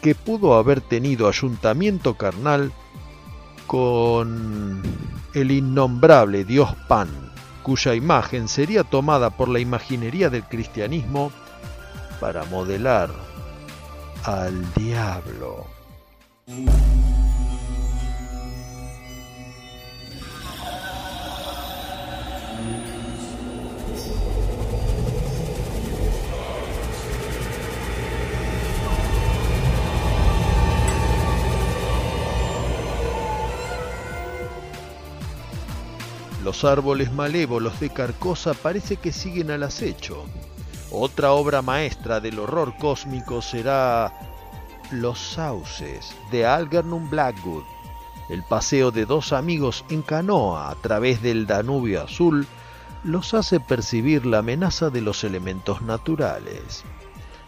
[0.00, 2.70] que pudo haber tenido ayuntamiento carnal
[3.66, 4.80] con
[5.34, 7.08] el innombrable dios Pan,
[7.64, 11.32] cuya imagen sería tomada por la imaginería del cristianismo
[12.20, 13.10] para modelar
[14.22, 15.66] al diablo.
[36.48, 40.24] Los árboles malévolos de Carcosa parece que siguen al acecho.
[40.90, 44.14] Otra obra maestra del horror cósmico será
[44.90, 47.64] Los sauces de Algernon Blackwood.
[48.30, 52.46] El paseo de dos amigos en canoa a través del Danubio azul
[53.04, 56.82] los hace percibir la amenaza de los elementos naturales.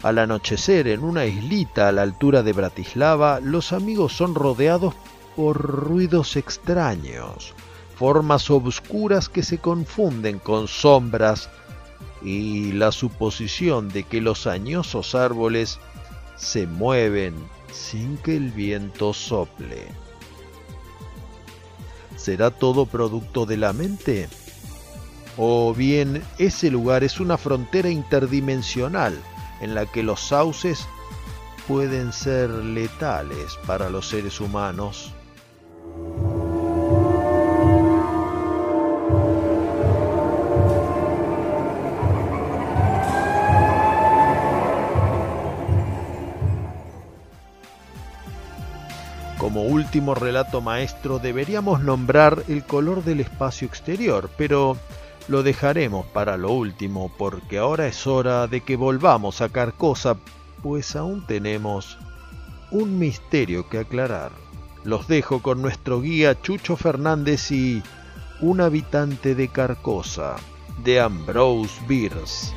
[0.03, 4.93] Al anochecer en una islita a la altura de Bratislava, los amigos son rodeados
[5.35, 7.55] por ruidos extraños,
[8.01, 11.51] formas obscuras que se confunden con sombras
[12.23, 15.77] y la suposición de que los añosos árboles
[16.35, 17.35] se mueven
[17.71, 19.85] sin que el viento sople.
[22.17, 24.27] ¿Será todo producto de la mente?
[25.37, 29.15] ¿O bien ese lugar es una frontera interdimensional
[29.61, 30.87] en la que los sauces
[31.67, 35.13] pueden ser letales para los seres humanos?
[49.41, 54.77] Como último relato maestro deberíamos nombrar el color del espacio exterior, pero
[55.27, 60.15] lo dejaremos para lo último porque ahora es hora de que volvamos a Carcosa,
[60.61, 61.97] pues aún tenemos
[62.69, 64.31] un misterio que aclarar.
[64.83, 67.81] Los dejo con nuestro guía Chucho Fernández y
[68.41, 70.35] un habitante de Carcosa,
[70.83, 72.53] de Ambrose Bierce.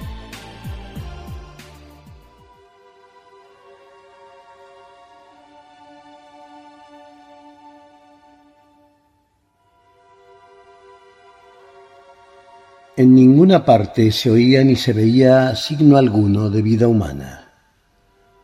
[12.97, 17.49] En ninguna parte se oía ni se veía signo alguno de vida humana.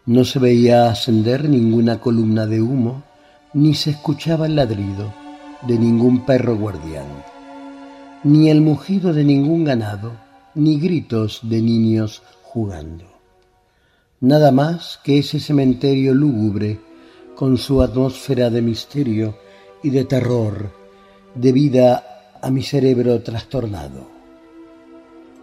[0.07, 3.05] No se veía ascender ninguna columna de humo,
[3.55, 5.14] ni se escuchaba el ladrido
[5.62, 7.07] de ningún perro guardián,
[8.24, 10.14] ni el mugido de ningún ganado,
[10.57, 13.05] ni gritos de niños jugando.
[14.18, 16.80] Nada más que ese cementerio lúgubre,
[17.36, 19.38] con su atmósfera de misterio
[19.80, 20.72] y de terror,
[21.36, 24.19] de vida a mi cerebro trastornado.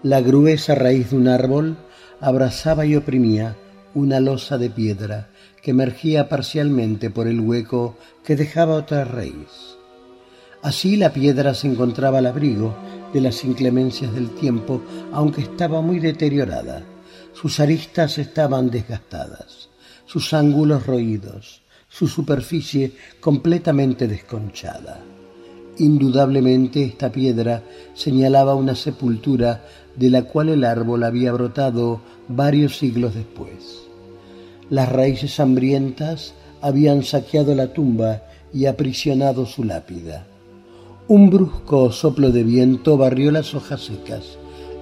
[0.03, 1.75] La gruesa raíz de un árbol
[2.21, 3.55] abrazaba y oprimía
[3.95, 5.29] una losa de piedra
[5.59, 9.75] que emergía parcialmente por el hueco que dejaba otra raíz.
[10.61, 12.75] Así la piedra se encontraba al abrigo
[13.11, 16.83] de las inclemencias del tiempo, aunque estaba muy deteriorada.
[17.33, 19.69] Sus aristas estaban desgastadas,
[20.05, 24.99] sus ángulos roídos, su superficie completamente desconchada.
[25.79, 27.61] Indudablemente esta piedra
[27.93, 29.63] señalaba una sepultura
[29.95, 33.83] de la cual el árbol había brotado varios siglos después.
[34.69, 38.23] Las raíces hambrientas habían saqueado la tumba
[38.53, 40.25] y aprisionado su lápida.
[41.07, 44.37] Un brusco soplo de viento barrió las hojas secas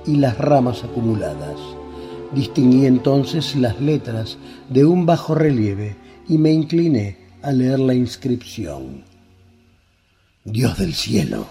[0.07, 1.59] y las ramas acumuladas.
[2.33, 4.37] Distinguí entonces las letras
[4.69, 9.14] de un bajo relieve y me incliné a leer la inscripción.
[10.47, 11.47] Dios del cielo,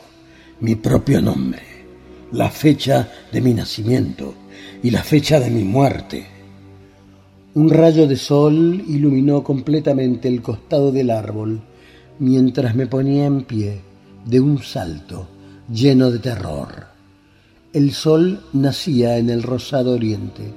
[0.60, 1.62] mi propio nombre,
[2.30, 4.34] la fecha de mi nacimiento
[4.84, 6.24] y la fecha de mi muerte.
[7.54, 11.60] Un rayo de sol iluminó completamente el costado del árbol
[12.20, 13.80] mientras me ponía en pie
[14.24, 15.26] de un salto
[15.68, 16.86] lleno de terror.
[17.72, 20.54] El sol nacía en el rosado oriente.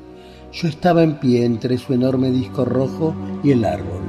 [0.54, 4.04] Yo estaba en pie entre su enorme disco rojo y el árbol,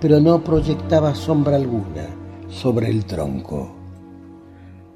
[0.00, 2.11] pero no proyectaba sombra alguna
[2.52, 3.74] sobre el tronco.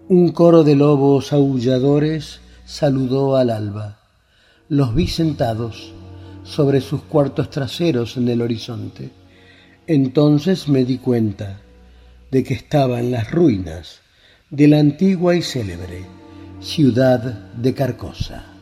[0.08, 3.98] Un coro de lobos aulladores saludó al alba.
[4.68, 5.92] Los vi sentados
[6.44, 9.10] sobre sus cuartos traseros en el horizonte.
[9.86, 11.60] Entonces me di cuenta
[12.30, 14.00] de que estaba en las ruinas
[14.50, 16.04] de la antigua y célebre
[16.60, 17.20] ciudad
[17.54, 18.55] de Carcosa.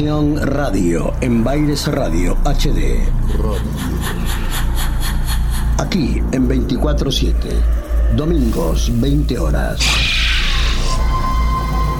[0.00, 3.04] Radio en Baires Radio HD.
[5.76, 7.34] Aquí en 24-7.
[8.16, 9.78] Domingos, 20 horas.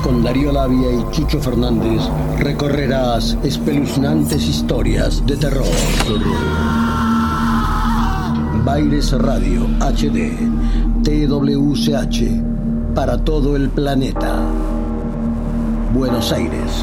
[0.02, 2.00] Con Darío Labia y Chucho Fernández
[2.38, 5.66] recorrerás espeluznantes historias de terror.
[8.64, 10.38] Baires Radio HD,
[11.02, 14.40] TWCH, para todo el planeta.
[15.92, 16.82] Buenos Aires.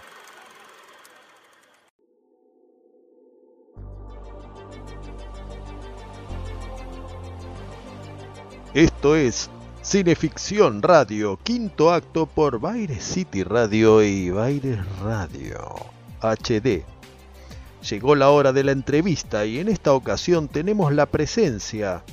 [9.01, 9.49] Esto es
[9.81, 15.57] Cineficción Radio, quinto acto por Baires City Radio y Baires Radio
[16.21, 16.83] HD.
[17.89, 22.03] Llegó la hora de la entrevista y en esta ocasión tenemos la presencia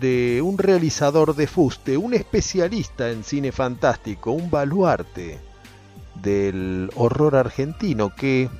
[0.00, 5.38] de un realizador de fuste, un especialista en cine fantástico, un baluarte
[6.16, 8.50] del horror argentino que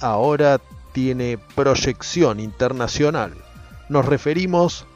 [0.00, 3.32] ahora tiene proyección internacional.
[3.88, 4.86] Nos referimos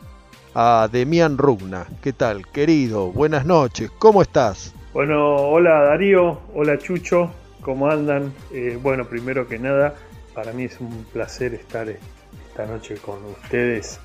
[0.55, 1.87] a Demian Rugna.
[2.03, 3.13] ¿Qué tal, querido?
[3.13, 4.75] Buenas noches, ¿cómo estás?
[4.93, 7.31] Bueno, hola Darío, hola Chucho,
[7.61, 8.33] ¿cómo andan?
[8.53, 9.95] Eh, bueno, primero que nada,
[10.35, 14.01] para mí es un placer estar esta noche con ustedes,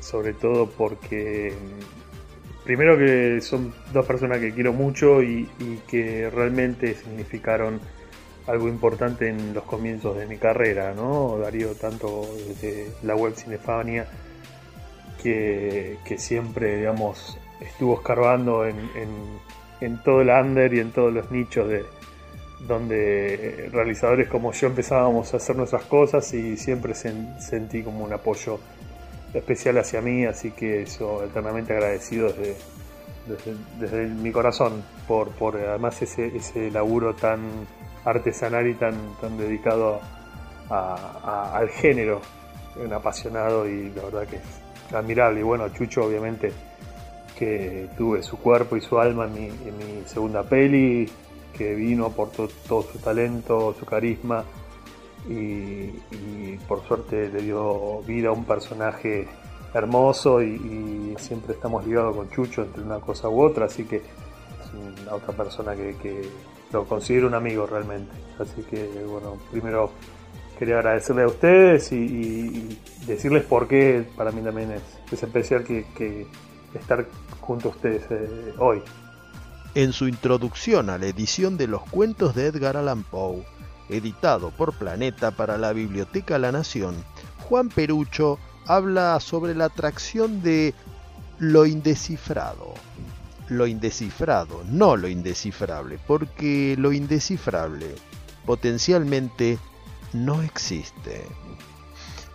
[0.00, 6.28] sobre todo porque mm, primero que son dos personas que quiero mucho y, y que
[6.28, 7.80] realmente significaron
[8.46, 11.38] algo importante en los comienzos de mi carrera, ¿no?
[11.38, 14.06] Darío, tanto desde la web Cinefania,
[16.04, 18.76] que, siempre, digamos, estuvo escarbando en,
[20.04, 21.84] todo el under y en todos los nichos de
[22.66, 28.12] donde realizadores como yo empezábamos a hacer nuestras cosas y siempre sen- sentí como un
[28.12, 28.58] apoyo
[29.34, 32.56] especial hacia mí, así que eso eternamente agradecido desde,
[33.78, 37.40] desde, mi corazón por, por además ese, ese laburo tan
[38.04, 40.00] artesanal y tan, tan dedicado
[40.70, 42.22] al género,
[42.76, 45.40] un apasionado y la verdad que es admirable.
[45.40, 46.52] Y bueno, Chucho obviamente
[47.38, 51.08] que tuve su cuerpo y su alma en mi, en mi segunda peli,
[51.56, 54.44] que vino, aportó todo su talento, su carisma
[55.28, 59.28] y, por suerte le dio vida a un personaje
[59.74, 63.96] hermoso y, y siempre estamos ligados con Chucho entre una cosa u otra, así que
[63.96, 66.28] es una otra persona que, que
[66.72, 68.12] lo considero un amigo realmente.
[68.38, 69.90] Así que bueno, primero
[70.58, 74.82] quería agradecerle a ustedes y, decirles por qué para mí también es,
[75.12, 76.26] es especial que, que
[76.74, 77.06] estar
[77.40, 78.82] junto a ustedes eh, hoy.
[79.74, 83.44] En su introducción a la edición de los cuentos de Edgar Allan Poe,
[83.88, 86.96] editado por Planeta para la Biblioteca La Nación,
[87.48, 90.74] Juan Perucho habla sobre la atracción de
[91.38, 92.74] lo indescifrado.
[93.48, 97.94] Lo indescifrado, no lo indescifrable, porque lo indescifrable
[98.44, 99.58] potencialmente
[100.16, 101.22] no existe.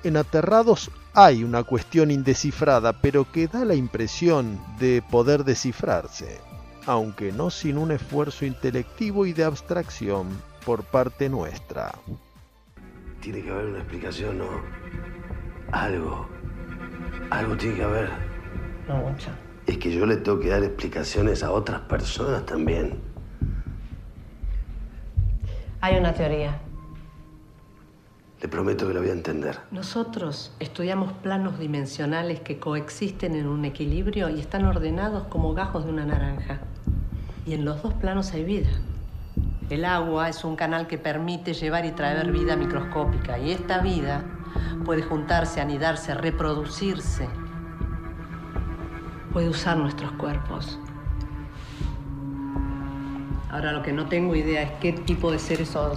[0.03, 6.39] En Aterrados hay una cuestión indescifrada, pero que da la impresión de poder descifrarse,
[6.85, 10.27] aunque no sin un esfuerzo intelectivo y de abstracción
[10.65, 11.91] por parte nuestra.
[13.19, 14.45] Tiene que haber una explicación, ¿no?
[15.71, 16.27] Algo.
[17.29, 18.09] Algo tiene que haber.
[18.87, 19.29] No mucho.
[19.67, 22.99] Es que yo le tengo que dar explicaciones a otras personas también.
[25.81, 26.59] Hay una teoría.
[28.41, 29.59] Le prometo que la voy a entender.
[29.69, 35.91] Nosotros estudiamos planos dimensionales que coexisten en un equilibrio y están ordenados como gajos de
[35.91, 36.59] una naranja.
[37.45, 38.69] Y en los dos planos hay vida.
[39.69, 44.25] El agua es un canal que permite llevar y traer vida microscópica y esta vida
[44.85, 47.29] puede juntarse, anidarse, reproducirse.
[49.33, 50.79] Puede usar nuestros cuerpos.
[53.51, 55.91] Ahora lo que no tengo idea es qué tipo de seres son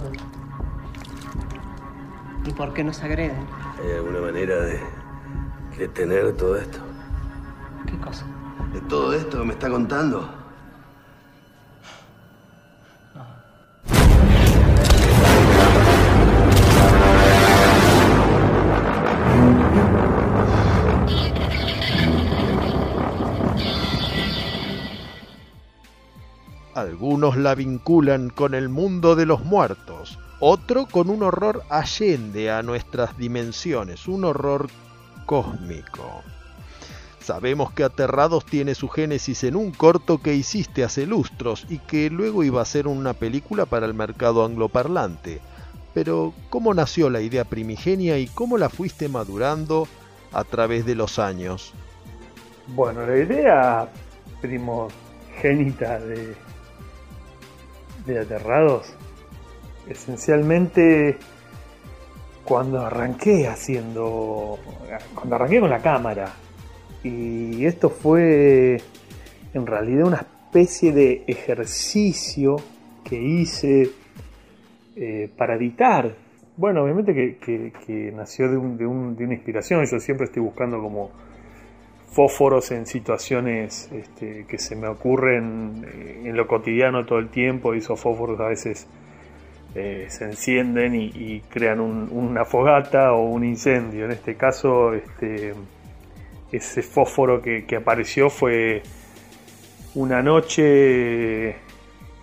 [2.45, 3.35] y por qué nos agreden.
[3.83, 4.79] ¿Hay alguna manera de
[5.77, 6.79] detener todo esto?
[7.85, 8.25] ¿Qué cosa?
[8.71, 10.29] ¿De todo esto que me está contando?
[26.75, 32.61] Algunos la vinculan con el mundo de los muertos, Otro con un horror allende a
[32.61, 34.67] nuestras dimensiones, un horror
[35.25, 36.21] cósmico.
[37.19, 42.11] Sabemos que Aterrados tiene su génesis en un corto que hiciste hace lustros y que
[42.11, 45.41] luego iba a ser una película para el mercado angloparlante.
[45.95, 49.87] Pero, ¿cómo nació la idea primigenia y cómo la fuiste madurando
[50.31, 51.73] a través de los años?
[52.67, 53.89] Bueno, la idea
[54.41, 56.35] primogénita de,
[58.05, 58.93] de Aterrados,
[59.89, 61.17] esencialmente
[62.43, 64.59] cuando arranqué haciendo,
[65.15, 66.31] cuando arranqué con la cámara,
[67.03, 68.77] y esto fue
[69.53, 72.57] en realidad una especie de ejercicio
[73.03, 73.89] que hice
[74.95, 76.15] eh, para editar.
[76.57, 79.83] Bueno, obviamente que, nació de, un- de un- de una inspiración.
[79.85, 81.11] Yo siempre estoy buscando como
[82.11, 87.73] fósforos en situaciones este, que se me ocurren eh, en lo cotidiano todo el tiempo
[87.73, 88.87] esos fósforos a veces
[89.75, 94.05] eh, se encienden y, crean un- una fogata o un incendio.
[94.05, 95.53] En este caso, este,
[96.51, 98.83] ese fósforo que, apareció fue
[99.93, 101.49] una noche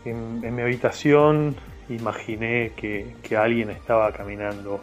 [0.07, 1.57] en, mi habitación.
[1.91, 4.81] Imaginé que, alguien estaba caminando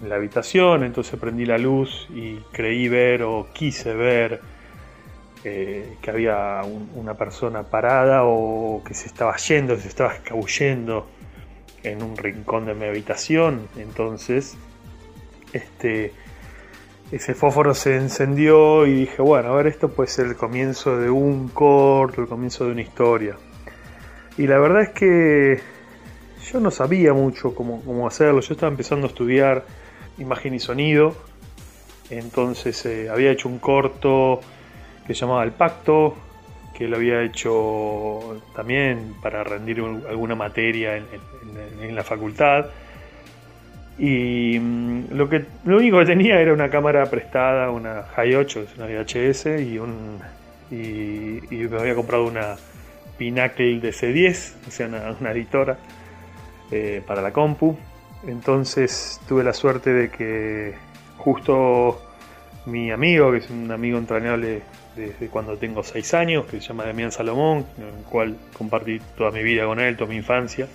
[0.00, 4.40] en la habitación, entonces prendí la luz y creí ver o quise ver
[5.44, 11.06] eh, que había un- una persona parada o que se estaba yendo, se estaba escabullendo
[11.82, 13.68] en un rincón de mi habitación.
[13.76, 14.56] Entonces,
[15.52, 16.12] este,
[17.12, 21.10] ese fósforo se encendió y dije, bueno, a ver, esto puede ser el comienzo de
[21.10, 23.36] un corto, el comienzo de una historia.
[24.36, 25.60] Y la verdad es que
[26.52, 29.64] yo no sabía mucho cómo, cómo hacerlo, yo estaba empezando a estudiar
[30.18, 31.14] imagen y sonido,
[32.10, 34.40] entonces eh, había hecho un corto
[35.06, 36.16] que se llamaba El Pacto,
[36.76, 42.66] que lo había hecho también para rendir un- alguna materia en, la facultad.
[43.98, 48.60] Y mm, lo, que, lo único que tenía era una cámara prestada, una High 8,
[48.60, 50.18] es una VHS, y, un,
[50.70, 52.56] y, me había comprado una
[53.16, 55.78] Pinnacle de C10, o sea, una, una editora
[56.70, 57.76] eh, para la compu.
[58.26, 60.74] Entonces tuve la suerte de que
[61.16, 62.02] justo
[62.66, 64.62] mi amigo, que es un amigo entrañable
[64.94, 69.30] desde cuando tengo 6 años, que se llama Damián Salomón, con el cual compartí toda
[69.30, 70.68] mi vida con él, toda mi infancia,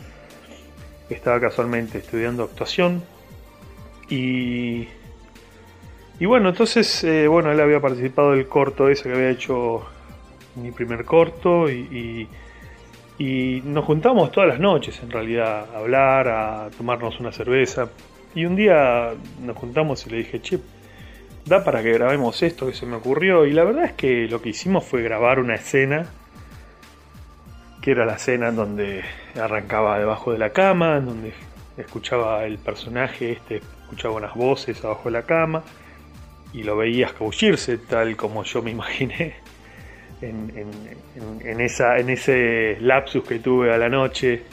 [1.09, 3.03] estaba casualmente estudiando actuación.
[4.09, 4.87] Y
[6.19, 9.81] y bueno entonces eh, bueno él había participado del corto ese que había hecho
[10.55, 12.27] mi primer corto y,
[13.17, 17.89] y, y nos juntamos todas las noches en realidad a hablar a tomarnos una cerveza.
[18.35, 20.59] Y un día nos juntamos y le dije che
[21.45, 24.41] da para que grabemos esto que se me ocurrió y la verdad es que lo
[24.41, 26.05] que hicimos fue grabar una escena
[27.81, 29.03] que era la escena en donde
[29.41, 31.33] arrancaba debajo de la cama, donde
[31.77, 35.63] escuchaba el personaje, este escuchaba unas voces abajo de la cama
[36.53, 39.33] y lo veía escabullirse tal como yo me imaginé
[40.21, 44.43] en- en- en esa, en ese lapsus que tuve a la noche.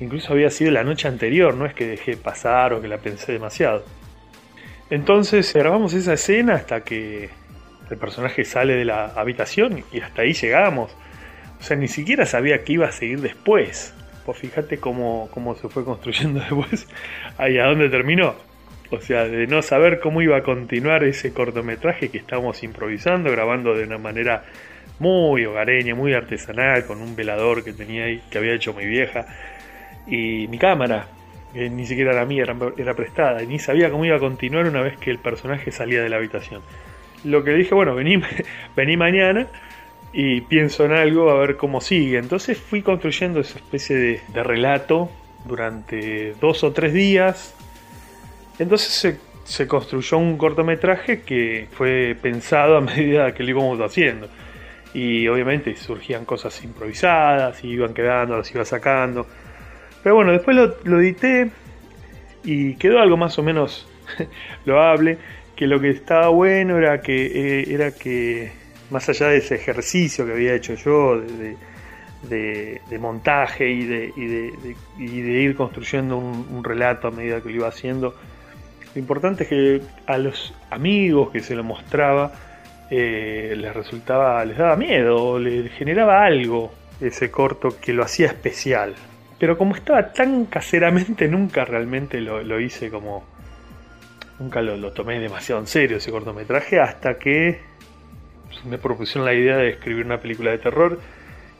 [0.00, 3.32] Incluso había sido la noche anterior, no es que dejé pasar o que la pensé
[3.32, 3.84] demasiado.
[4.90, 7.28] Entonces grabamos esa escena hasta que
[7.90, 10.94] el personaje sale de la habitación y hasta ahí llegamos.
[11.60, 13.94] O sea, ni siquiera sabía que iba a seguir después.
[14.24, 16.86] Pues fíjate cómo, cómo se fue construyendo después.
[17.36, 18.34] Ahí a dónde terminó.
[18.90, 23.74] O sea, de no saber cómo iba a continuar ese cortometraje que estábamos improvisando, grabando
[23.74, 24.44] de una manera
[24.98, 29.26] muy hogareña, muy artesanal, con un velador que tenía ahí, que había hecho mi vieja.
[30.06, 31.06] Y mi cámara,
[31.54, 32.44] ni siquiera era mía,
[32.76, 33.42] era, prestada.
[33.42, 36.16] Y ni sabía cómo iba a continuar una vez que el personaje salía de la
[36.16, 36.62] habitación.
[37.24, 38.22] Lo que le dije, bueno, vení,
[38.76, 39.46] vení mañana
[40.12, 42.18] y pienso en algo a ver cómo sigue.
[42.18, 45.10] Entonces fui construyendo esa especie de, relato
[45.46, 47.54] durante dos o tres días.
[48.58, 54.28] Entonces se, se construyó un cortometraje que fue pensado a medida que lo íbamos haciendo.
[54.94, 59.26] Y obviamente surgían cosas improvisadas, y iban quedando, las iba sacando.
[60.02, 61.50] Pero bueno, después lo, lo edité
[62.44, 63.88] y quedó algo más o menos
[64.64, 65.18] loable.
[65.56, 68.52] Que lo que estaba bueno era que, eh, era que
[68.90, 76.16] más allá de ese ejercicio que había hecho yo de, montaje y de, ir construyendo
[76.16, 78.14] un, un relato a medida que lo iba haciendo,
[78.94, 82.32] lo importante es que a los amigos que se lo mostraba
[82.90, 88.94] eh, les resultaba, les daba miedo, les generaba algo ese corto que lo hacía especial.
[89.38, 93.24] Pero como estaba tan caseramente, nunca realmente lo, lo hice como.
[94.38, 97.60] Nunca lo, lo tomé demasiado en serio ese cortometraje hasta que
[98.64, 101.00] me propusieron la idea de escribir una película de terror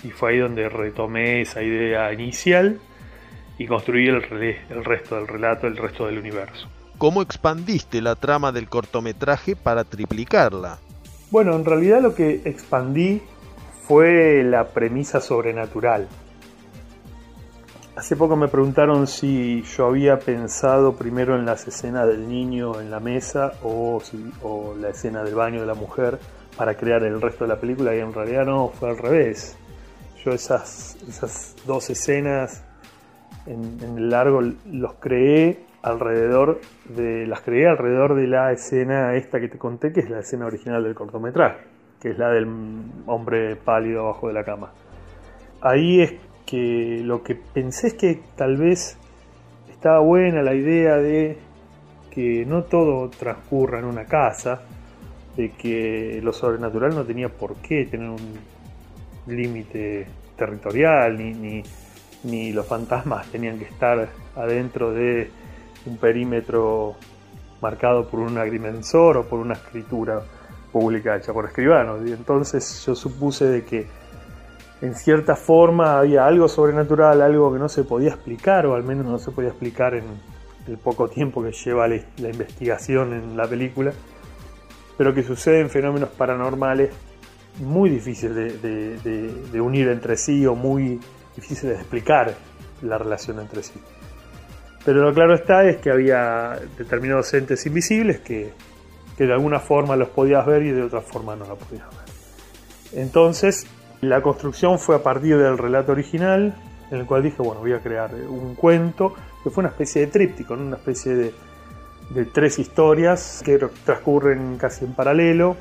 [0.05, 2.79] y fue ahí donde retomé esa idea inicial
[3.59, 4.22] y construí el,
[4.70, 6.68] el resto del relato, el resto del universo.
[6.99, 10.79] ¿Cómo expandiste la trama del cortometraje para triplicarla?
[11.31, 13.22] Bueno, en realidad lo que expandí
[13.87, 16.09] fue la premisa sobrenatural.
[17.99, 22.92] Hace poco me preguntaron si yo había pensado primero en las escenas del niño en
[22.92, 26.20] la mesa o, si- o la escena del baño de la mujer
[26.57, 29.59] para crear el resto de la película y en realidad no, fue al revés.
[30.24, 32.62] Yo esas, esas dos escenas
[33.46, 39.49] en, el largo los creé alrededor de las creé alrededor de la escena esta que
[39.49, 41.64] te conté que es la escena original del cortometraje
[42.01, 42.46] que es la del
[43.07, 44.72] hombre pálido abajo de la cama
[45.61, 46.14] ahí es
[46.49, 48.96] que lo que pensé es que tal vez
[49.70, 51.36] estaba buena la idea de
[52.11, 54.62] que no todo transcurra en una casa
[55.36, 58.38] de que lo sobrenatural no tenía por qué tener un
[59.26, 61.62] límite territorial ni, ni,
[62.24, 65.30] ni los fantasmas tenían que estar adentro de
[65.84, 66.96] un perímetro
[67.61, 70.22] marcado por un agrimensor o por una escritura
[70.72, 72.01] pública hecha por escribanos.
[72.07, 73.86] Y entonces yo supuse de que
[74.81, 79.07] en cierta forma había algo sobrenatural, algo que no se podía explicar, o al menos
[79.07, 80.05] no se podía explicar en
[80.68, 83.93] el poco tiempo que lleva la, la investigación en la película,
[84.97, 86.91] pero que suceden fenómenos paranormales
[87.61, 91.01] muy difíciles de, de- de- de unir entre sí o muy
[91.35, 92.35] difíciles de explicar
[92.83, 93.81] la relación entre sí.
[94.85, 98.53] Pero lo claro está es que había determinados entes invisibles que,
[99.16, 103.03] que de alguna forma los podías ver y de otra forma no los podías ver.
[103.03, 103.66] Entonces,
[104.01, 106.55] la construcción fue a partir del relato original,
[106.90, 110.07] en el cual dije, bueno, voy a crear un cuento, que fue una especie de
[110.09, 111.34] tríptico, una especie de,
[112.32, 115.57] tres historias que transcurren casi en paralelo,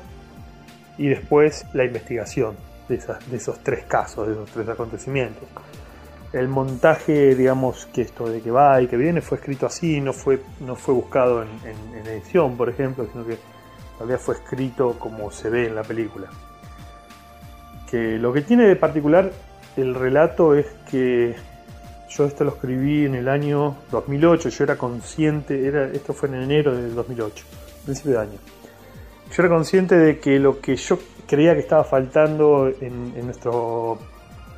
[0.96, 2.56] y después la investigación
[2.88, 3.00] de,
[3.32, 5.44] esos tres casos, de esos tres acontecimientos.
[6.32, 10.12] El montaje, digamos, que esto de que va y que viene fue escrito así, no
[10.12, 13.38] fue, no fue buscado en, en- edición, por ejemplo, sino que
[13.98, 16.28] realidad fue escrito como se ve en la película.
[17.90, 19.30] Que lo que tiene de particular
[19.76, 21.34] el relato es que
[22.10, 26.36] yo esto lo escribí en el año 2008, yo era consciente, era, esto fue en
[26.36, 27.44] enero del 2008,
[27.84, 28.38] principio de año.
[29.34, 33.98] Yo era consciente de que lo que yo creía que estaba faltando en, nuestro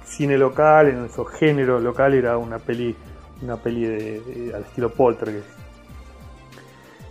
[0.05, 2.95] cine local, en nuestro género local, era una peli,
[3.43, 5.47] una peli de- al estilo Poltergeist.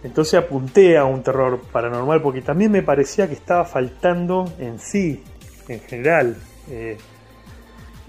[0.03, 5.22] Entonces apunté a un terror paranormal porque también me parecía que estaba faltando en sí,
[5.70, 6.36] en general.
[6.70, 6.97] eh,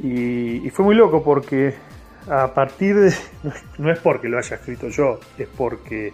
[0.02, 1.74] y, fue muy loco porque
[2.28, 3.14] a partir de...
[3.78, 6.12] No es, porque lo haya escrito yo, es porque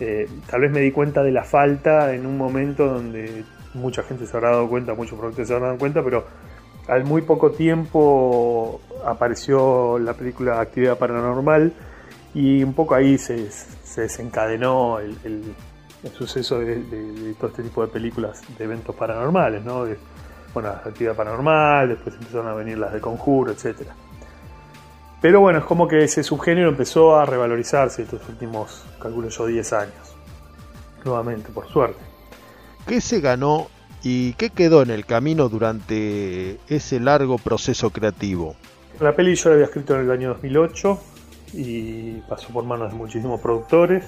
[0.00, 3.44] eh, tal vez me di cuenta de la falta en un momento donde
[3.74, 6.24] mucha gente se habrá dado cuenta, muchos productores se habrán dado cuenta, pero
[6.88, 11.72] al muy poco tiempo apareció la película Actividad Paranormal
[12.34, 15.54] y un poco ahí se, se desencadenó el, el-
[16.16, 19.84] suceso de, todo este tipo de películas de eventos paranormales, ¿no?
[20.52, 23.94] Bueno, Actividad Paranormal, después empezaron a venir las de Conjuro, etcétera.
[25.20, 29.72] Pero bueno, es como que ese subgénero empezó a revalorizarse estos últimos, calculo yo, 10
[29.74, 30.16] años.
[31.04, 32.00] Nuevamente, por suerte.
[32.86, 33.68] ¿Qué se ganó
[34.02, 38.56] y qué quedó en el camino durante ese largo proceso creativo?
[38.98, 40.98] La peli yo la había escrito en el año 2008
[41.54, 44.04] y pasó por manos de muchísimos productores.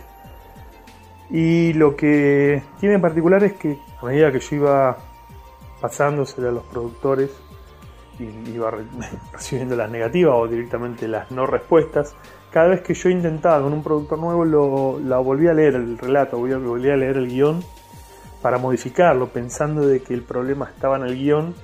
[1.31, 4.99] Y lo que tiene en particular es que a medida que yo iba
[5.83, 7.31] pasándosela a los productores
[8.19, 8.85] y iba re-
[9.33, 12.15] recibiendo las negativas o directamente las no respuestas,
[12.51, 15.99] cada vez que yo intentaba con un productor nuevo lo, la volví a leer el
[15.99, 17.63] relato, volví a leer el guion
[18.41, 21.55] para modificarlo, pensando de que el problema estaba en el guion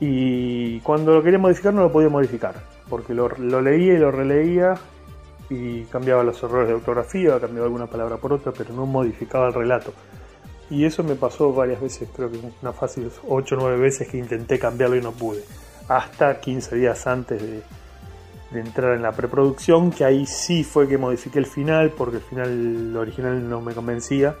[0.00, 2.54] y cuando lo quería modificar no lo podía modificar,
[2.88, 4.74] porque lo, lo leía y lo releía
[5.50, 9.54] y cambiaba los errores de ortografía, cambiaba alguna palabra por otra, pero no modificaba el
[9.54, 9.92] relato.
[10.70, 14.18] Y eso me pasó varias veces, creo que una fácil 8 o 9 veces que
[14.18, 15.42] intenté cambiarlo y no pude.
[15.88, 17.62] Hasta 15 días antes de,
[18.52, 22.96] entrar en la preproducción, que ahí sí fue que modifiqué el final, porque el final
[22.96, 24.36] original no me convencía.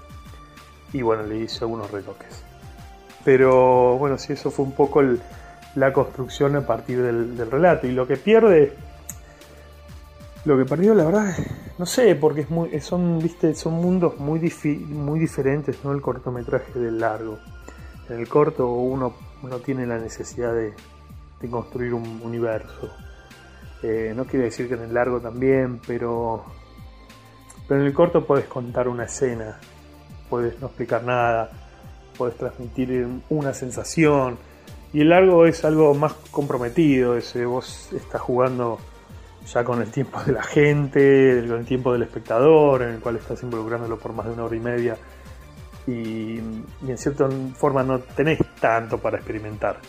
[0.92, 2.42] Y bueno, le hice algunos retoques.
[3.24, 5.20] Pero bueno, sí, eso fue un poco el-
[5.74, 7.86] la construcción a partir del, del relato.
[7.86, 8.74] Y lo que pierde,
[10.44, 11.34] lo que perdió, la verdad,
[11.78, 14.40] no sé, porque es muy, son, viste, son mundos muy,
[14.88, 15.92] muy diferentes, ¿no?
[15.92, 17.38] El cortometraje del largo.
[18.08, 20.74] En el corto uno, uno tiene la necesidad de,
[21.48, 22.90] construir un universo.
[23.82, 26.44] Eh, no quiere decir que en el largo también, pero,
[27.68, 29.60] pero en el corto puedes contar una escena,
[30.28, 31.48] puedes no explicar nada,
[32.16, 34.36] puedes transmitir una sensación.
[34.92, 38.78] Y el largo es algo más comprometido, ese vos estás jugando
[39.52, 43.16] ya con el tiempo de la gente, con el tiempo del espectador, en el cual
[43.16, 44.96] estás involucrándolo por más de una hora y media,
[45.86, 49.80] y, en cierta forma no tenés tanto para experimentar.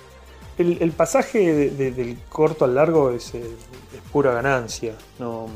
[0.58, 3.42] El, pasaje de- de- del corto al largo es, eh,
[4.12, 5.48] pura ganancia, no,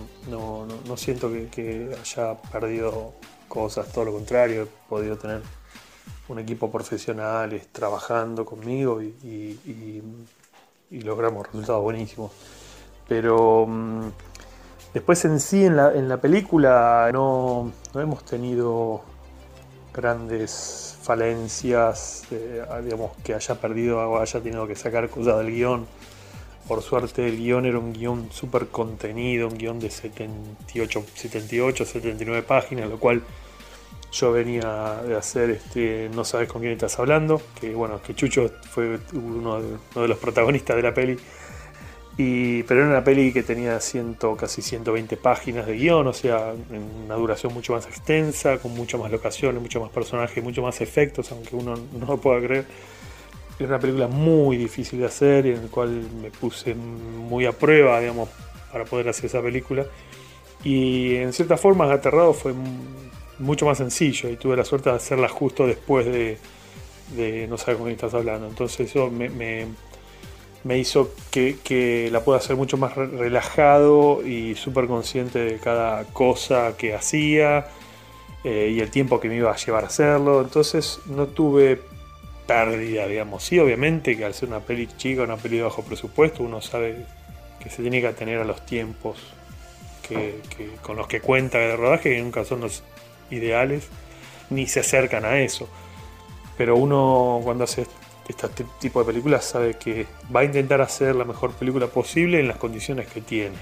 [0.96, 3.14] siento que, haya perdido
[3.50, 5.42] cosas, todo lo contrario, he podido tener
[6.30, 10.02] un equipo profesionales trabajando conmigo y
[10.92, 12.32] logramos resultados buenísimos.
[13.08, 14.12] Pero mm,
[14.94, 19.02] después en sí, en la, en la película, no, no hemos tenido
[19.94, 25.86] grandes falencias, eh, digamos, que haya perdido o haya tenido que sacar cosas del guion.
[26.68, 32.42] Por suerte el guion era un guion súper contenido, un guion de 78, 78, 79
[32.44, 33.22] páginas, lo cual
[34.14, 38.50] yo venía de hacer este No sabes con quién estás hablando, que bueno, que Chucho
[38.70, 41.18] fue uno de los protagonistas de la peli.
[42.16, 43.80] Pero era una peli que tenía
[44.38, 46.54] casi 120 páginas de guion, o sea,
[47.06, 51.32] una duración mucho más extensa, con mucho más locaciones, mucho más personajes, mucho más efectos,
[51.32, 52.66] aunque uno no lo pueda creer.
[53.60, 55.90] Era una película muy difícil de hacer y en la cual
[56.22, 58.30] me puse muy a prueba, digamos,
[58.72, 59.86] para poder hacer esa película.
[60.64, 62.54] Y en cierta forma, Aterrado fue
[63.40, 66.38] mucho más sencillo y tuve la suerte de hacerla justo después de,
[67.50, 68.48] No sabes con quién estás hablando.
[68.48, 69.68] Entonces eso me-
[70.64, 75.58] me hizo que, que la pueda hacer mucho más re- relajado y súper consciente de
[75.60, 77.68] cada cosa que hacía
[78.44, 80.42] eh, y el tiempo que me iba a llevar a hacerlo.
[80.42, 81.82] Entonces no tuve
[82.48, 83.44] pérdida, digamos.
[83.44, 87.06] Sí, obviamente que al ser una peli chica, una peli de bajo presupuesto, uno sabe
[87.60, 89.18] que se tiene que atener a los tiempos
[90.08, 92.84] que, que- con los que cuenta de rodaje, que nunca son los
[93.32, 93.88] ideales,
[94.50, 95.68] ni se acercan a eso.
[96.58, 97.86] Pero uno cuando hace
[98.28, 102.48] este tipo de películas sabe que va a intentar hacer la mejor película posible en
[102.48, 103.56] las condiciones que tiene.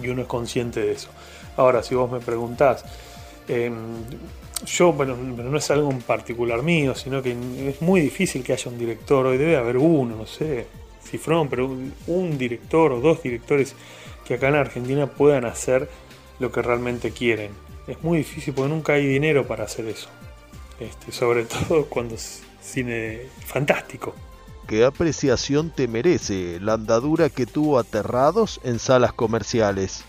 [0.00, 1.08] Y uno es consciente de eso.
[1.56, 2.84] Ahora, si vos me preguntás,
[3.48, 3.74] em,
[4.64, 7.32] yo, bueno, no es algo en particular mío, sino que
[7.68, 10.66] es muy difícil que haya un director, hoy debe haber uno, no sé,
[11.02, 13.74] cifrón, pero un, un director o dos directores
[14.24, 15.88] que acá en Argentina puedan hacer
[16.38, 17.50] lo que realmente quieren.
[17.86, 20.08] Es muy difícil porque nunca hay dinero para hacer eso.
[20.78, 22.16] Este, sobre todo cuando
[22.60, 24.14] cine fantástico.
[24.66, 30.04] ¿Qué apreciación te merece la andadura que tuvo Aterrados en salas comerciales?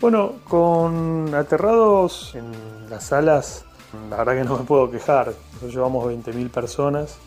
[0.00, 3.64] Bueno, con Aterrados en las salas,
[4.10, 5.32] la verdad que no me puedo quejar.
[5.54, 7.18] Nosotros llevamos 20.000 personas.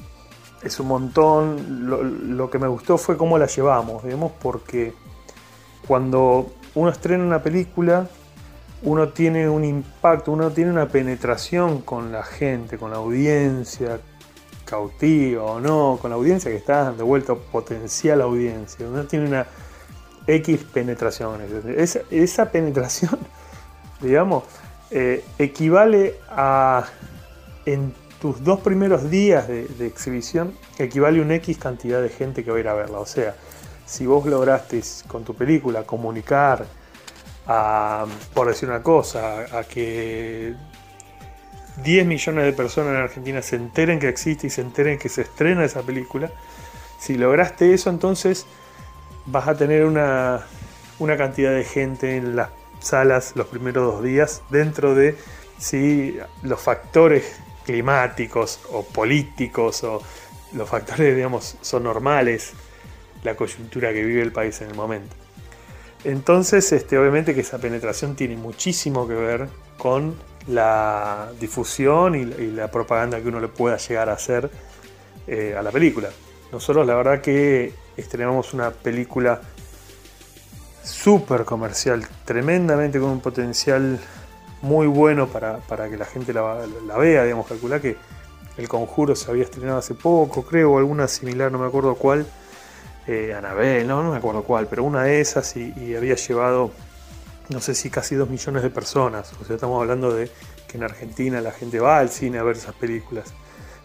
[0.63, 1.89] Es un montón.
[1.89, 4.93] Lo, lo que me gustó fue cómo la llevamos, digamos, porque
[5.87, 8.07] cuando uno estrena una película,
[8.85, 13.99] uno tiene un impacto, uno tiene una penetración con la gente, con la audiencia,
[14.63, 18.87] cautiva o no, con la audiencia que está de vuelta, potencial audiencia.
[18.87, 19.47] Uno tiene una
[20.27, 21.51] X penetraciones.
[22.11, 23.17] Esa, penetración,
[24.01, 24.43] digamos,
[24.91, 26.85] eh, equivale a,
[27.65, 32.43] en tus dos primeros días de, de exhibición, equivale a una X cantidad de gente
[32.43, 32.99] que va a ir a verla.
[32.99, 33.35] O sea,
[33.87, 36.65] si vos lograste con tu película comunicar
[37.47, 40.53] a, por decir una cosa, a que
[41.83, 45.21] 10 millones de personas en Argentina se enteren que existe y se enteren que se
[45.21, 46.31] estrena esa película,
[46.99, 48.45] si lograste eso, entonces
[49.25, 50.41] vas a tener una,
[50.99, 55.17] una cantidad de gente en las salas los primeros dos días dentro de
[55.57, 60.01] si los factores climáticos o políticos o
[60.53, 62.53] los factores, digamos, son normales,
[63.23, 65.15] la coyuntura que vive el país en el momento.
[66.05, 70.13] Entonces, este, obviamente que esa penetración tiene muchísimo que ver con
[70.47, 74.51] la difusión y, la propaganda que uno le pueda llegar a hacer
[75.25, 76.09] eh, a la película.
[76.51, 79.41] Nosotros la verdad que estrenamos una película
[80.83, 83.99] súper comercial, tremendamente con un potencial
[84.61, 87.97] muy bueno para, para que la gente la, la vea, digamos, calcular que
[88.57, 92.27] El Conjuro se había estrenado hace poco, creo, o alguna similar, no me acuerdo cuál,
[93.07, 96.71] eh, Anabel, no, me acuerdo cuál, pero una de esas y, había llevado,
[97.49, 100.29] no sé si casi dos millones de personas, o sea, estamos hablando de
[100.67, 103.33] que en Argentina la gente va al cine a ver esas películas.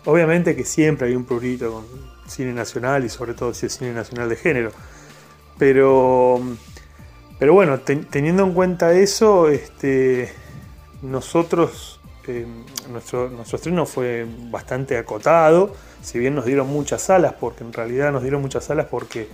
[0.06, 1.84] Obviamente que siempre hay un prurito con
[2.26, 4.72] cine nacional y sobre todo si es cine nacional de género.
[5.58, 6.40] Pero,
[7.38, 10.32] pero bueno, ten- teniendo en cuenta eso, este,
[11.02, 12.46] nosotros, eh,
[12.90, 18.12] nuestro, nuestro estreno fue bastante acotado, si bien nos dieron muchas salas, porque en realidad
[18.12, 19.28] nos dieron muchas salas porque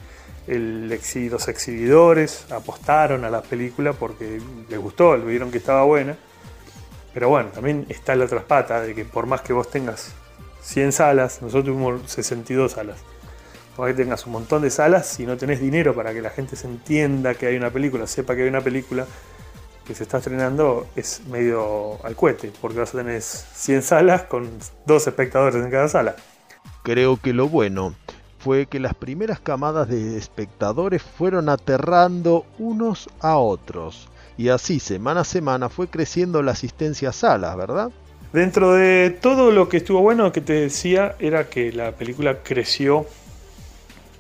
[0.47, 6.17] los exhibidores apostaron a la película porque les gustó, le vieron que estaba buena.
[7.13, 10.13] Pero bueno, también está la otra pata de que por más que vos tengas
[10.63, 12.99] 100 salas, nosotros tuvimos 62 salas.
[13.75, 16.57] por ahí tengas un montón de salas, si no tenés dinero para que la gente
[16.57, 19.07] se entienda que hay una película, sepa que hay una película
[19.87, 24.51] que se está estrenando, es medio al cohete, porque vas a tener 100 salas con
[24.85, 26.17] dos espectadores en cada sala.
[26.83, 27.95] Creo que lo bueno
[28.39, 34.09] fue que las primeras camadas de espectadores fueron aterrando unos a otros.
[34.37, 37.91] Y así semana a semana fue creciendo la asistencia a salas, ¿verdad?
[38.33, 43.07] Dentro de todo lo que estuvo bueno que te decía era que la película creció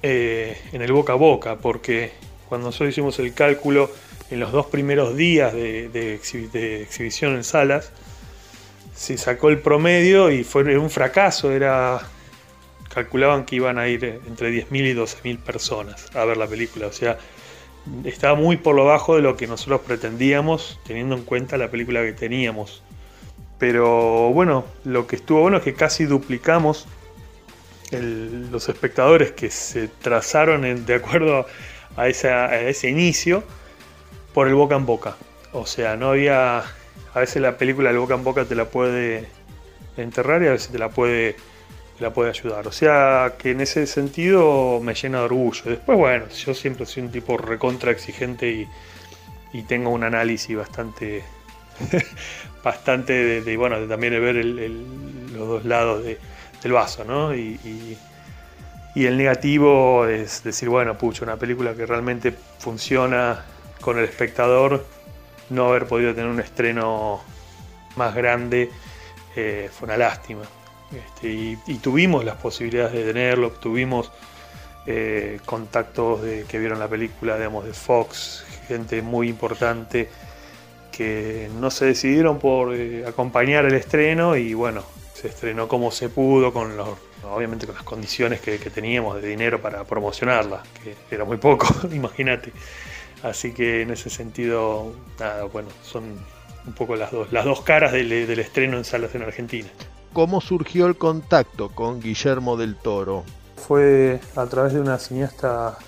[0.02, 2.12] eh, en el boca a boca, porque
[2.48, 3.90] cuando nosotros hicimos el cálculo
[4.30, 7.92] en los dos primeros días de, de exhi- de exhibición en salas,
[8.94, 12.00] se sacó el promedio y fue un fracaso, era
[12.92, 16.92] calculaban que iban a ir entre 10.000 y 12.000 personas a ver la película, o
[16.92, 17.18] sea,
[18.04, 22.02] estaba muy por lo bajo de lo que nosotros pretendíamos, teniendo en cuenta la película
[22.02, 22.82] que teníamos.
[23.58, 26.86] Pero bueno, lo que estuvo bueno es que casi duplicamos
[27.92, 31.46] los espectadores que se trazaron de acuerdo
[31.96, 33.44] a ese inicio
[34.36, 35.16] por el boca en boca.
[35.54, 36.58] O sea, no había.
[36.58, 39.26] A veces la película del boca en boca te la puede
[39.96, 41.36] enterrar y a veces te la puede,
[41.96, 42.66] te la puede ayudar.
[42.68, 45.62] O sea, que en ese sentido me llena de orgullo.
[45.64, 48.68] Después, bueno, yo siempre soy un tipo recontra exigente y,
[49.54, 51.24] y tengo un análisis bastante
[52.62, 56.18] bastante de, de, bueno de también de ver los dos lados de-
[56.62, 57.98] del vaso no y, y-
[58.94, 63.44] y el negativo es decir bueno pucha una película que realmente funciona
[63.86, 64.84] con el espectador
[65.48, 67.20] no haber podido tener un estreno
[67.94, 68.68] más grande
[69.36, 70.42] eh, fue una lástima
[70.92, 74.10] Este, y, tuvimos las posibilidades de tenerlo tuvimos
[74.86, 80.08] eh, contactos que vieron la película digamos de Fox gente muy importante
[80.90, 84.82] que no se decidieron por eh, acompañar el estreno y bueno,
[85.14, 86.88] se estrenó como se pudo, con los,
[87.22, 92.50] obviamente con las condiciones que teníamos de dinero para promocionarla, que era muy poco, imagínate.
[93.22, 96.04] Así que en ese sentido, nada, bueno, son
[96.66, 99.68] un poco las dos, las dos caras del, del estreno en salas en Argentina.
[100.12, 103.24] ¿Cómo surgió el contacto con Guillermo del Toro?
[103.56, 105.78] Fue a través de una cineasta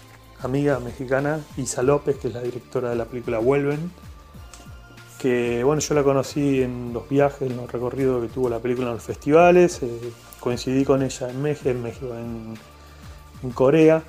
[0.43, 3.91] amiga mexicana, Isa López, que es la directora de la película Vuelven,
[5.19, 8.89] que bueno, yo la conocí en los viajes, en los recorridos que tuvo la película
[8.89, 12.55] en los festivales, eh, coincidí con ella en México, en, México, en,
[13.43, 14.03] en Corea,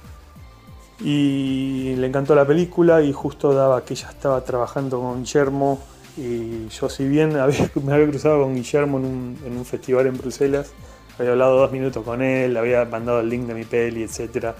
[1.01, 5.79] y le encantó la película y justo daba que ella estaba trabajando con Guillermo.
[6.17, 7.33] Y yo si bien
[7.83, 10.71] me había cruzado con Guillermo en un, festival en Bruselas,
[11.17, 14.53] había hablado dos minutos con él, le había mandado el link de mi peli, etc.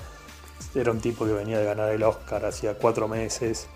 [0.76, 3.68] Era un tipo que venía de ganar el Oscar hacía cuatro meses.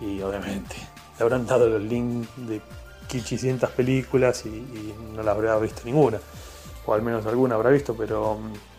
[0.00, 0.74] Y obviamente
[1.18, 2.60] le habrán dado los links de
[3.20, 6.18] 500 películas y, no la habrá visto ninguna,
[6.86, 8.71] o al menos alguna habrá visto, pero mm,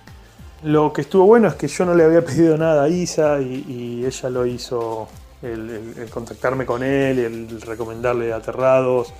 [0.63, 4.05] lo que estuvo bueno es que yo no le había pedido nada a Isa y,
[4.05, 5.07] ella lo hizo,
[5.41, 9.13] el, contactarme con él, el recomendarle Aterrados,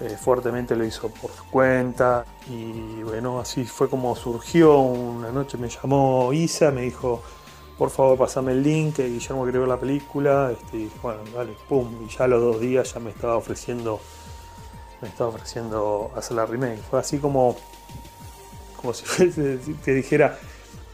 [0.00, 4.78] eh, fuertemente lo hizo por su cuenta y bueno, así fue como surgió.
[4.80, 7.22] Una noche me llamó Isa, me dijo,
[7.78, 10.52] por favor pasame el link, que Guillermo quiere ver la película.
[10.52, 14.00] Este, y bueno, dale, pum, y ya a los dos días ya me estaba ofreciendo,
[15.00, 16.80] me estaba ofreciendo hacer la remake.
[16.90, 17.56] Fue así como,
[18.76, 19.04] como si
[19.84, 20.38] te dijera,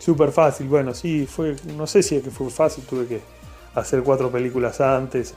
[0.02, 0.68] súper fácil.
[0.68, 3.20] Bueno, sí, fue, no sé si es que fue fácil, tuve que
[3.74, 5.34] hacer cuatro películas antes,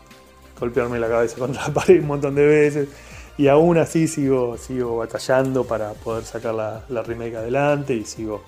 [0.59, 2.89] golpearme la cabeza contra la pared un montón de veces.
[3.37, 8.41] Y aún así sigo, sigo batallando para poder sacar la, la remake adelante y sigo,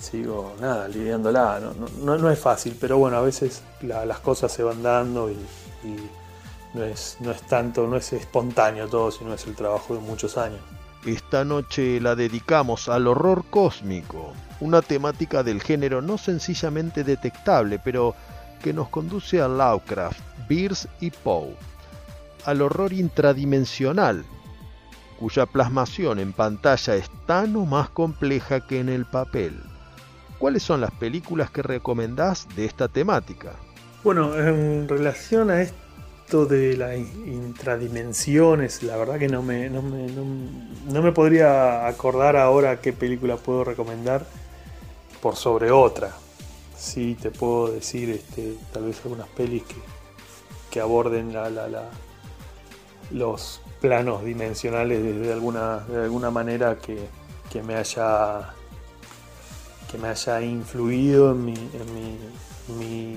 [0.00, 1.60] sigo nada, lidiándola.
[1.60, 1.72] No,
[2.04, 5.34] no, no- es fácil, pero bueno, a veces la- las cosas se van dando y,
[5.84, 5.96] y
[6.74, 10.36] no, es, no es tanto, no es espontáneo todo, sino es el trabajo de muchos
[10.38, 10.60] años.
[11.04, 18.14] Esta noche la dedicamos al horror cósmico, una temática del género no sencillamente detectable, pero
[18.62, 21.54] que nos conduce a Lovecraft, Beers y Poe,
[22.44, 24.24] al horror intradimensional,
[25.18, 29.58] cuya plasmación en pantalla es tan o más compleja que en el papel.
[30.38, 33.52] ¿Cuáles son las películas que recomendás de esta temática?
[34.04, 40.06] Bueno, en relación a esto de las intradimensiones, la verdad que no me, no me,
[40.08, 40.24] no,
[40.92, 44.26] no me podría acordar ahora qué película puedo recomendar
[45.20, 46.14] por sobre otra.
[46.76, 49.76] Sí, te puedo decir este, tal vez algunas pelis que,
[50.70, 51.90] que aborden la,
[53.10, 56.98] los planos dimensionales de, de alguna, de alguna manera que,
[57.50, 58.52] que me haya
[59.90, 63.16] que me haya influido en mi, en mi,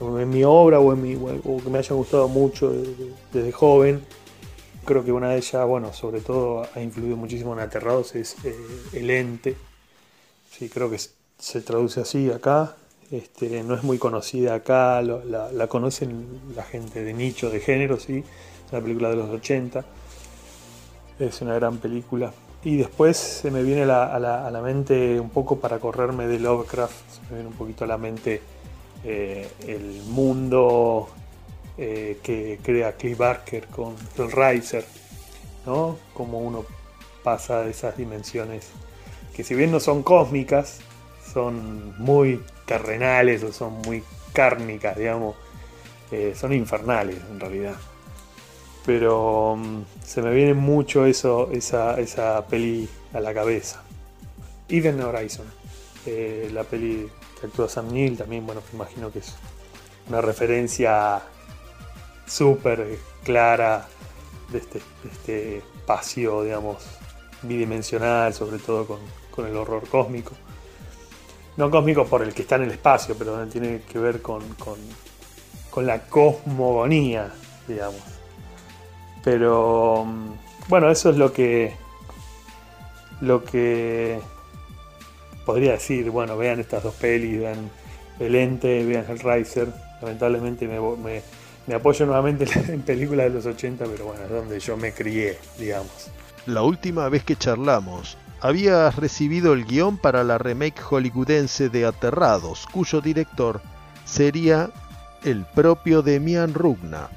[0.00, 4.04] en mi obra o, en mi, o que me haya gustado mucho desde, desde joven.
[4.84, 8.56] Creo que una de ellas, bueno, sobre todo ha influido muchísimo en Aterrados, es eh,
[8.92, 9.56] El Ente.
[10.50, 10.98] Sí, creo que
[11.40, 12.76] se traduce así acá.
[13.10, 18.18] Este, no es muy conocida acá, la, conocen la gente de nicho, de género, sí.
[18.66, 19.84] Es una película de los 80.
[21.18, 22.32] Es una gran película.
[22.62, 23.86] Y después se me viene a
[24.18, 27.84] la- a la mente, un poco para correrme de Lovecraft, se me viene un poquito
[27.84, 28.42] a la mente
[29.02, 31.08] eh, el mundo
[31.78, 34.84] eh, que crea Cliff Barker con Hellraiser,
[35.64, 35.96] ¿no?
[36.12, 36.66] Como uno
[37.24, 38.68] pasa de esas dimensiones
[39.34, 40.80] que si bien no son cósmicas,
[41.32, 44.02] son muy terrenales o son muy
[44.32, 45.36] kármicas, digamos,
[46.10, 47.76] eh, son infernales en realidad.
[48.86, 53.82] Pero mm, se me viene mucho eso, esa, esa peli a la cabeza.
[54.68, 55.46] Even Horizon,
[56.06, 57.08] eh, la peli
[57.40, 59.34] que actúa Sam Neill, también, bueno, me imagino que es
[60.08, 61.20] una referencia
[62.26, 63.88] súper clara
[64.50, 66.84] de este, este espacio, digamos,
[67.42, 68.98] bidimensional, sobre todo
[69.30, 70.32] con el horror cósmico.
[71.60, 74.40] No cósmico por el que está en el espacio, pero tiene que ver con,
[75.70, 77.30] con, la cosmogonía,
[77.68, 78.00] digamos.
[79.22, 81.74] Pero mm, bueno, eso es lo que
[83.20, 84.20] lo que
[85.44, 86.08] podría decir.
[86.10, 87.70] Bueno, vean estas dos pelis, vean
[88.18, 89.68] El Ente, vean Hellraiser.
[90.00, 91.20] Lamentablemente me, me,
[91.66, 95.36] me apoyo nuevamente en películas de los 80, pero bueno, es donde yo me crié,
[95.58, 96.10] digamos.
[96.46, 102.66] La última vez que charlamos, habías recibido el guion para la remake hollywoodense de Aterrados,
[102.72, 103.60] cuyo director
[104.04, 104.70] sería
[105.24, 107.08] el propio Demian Rugna.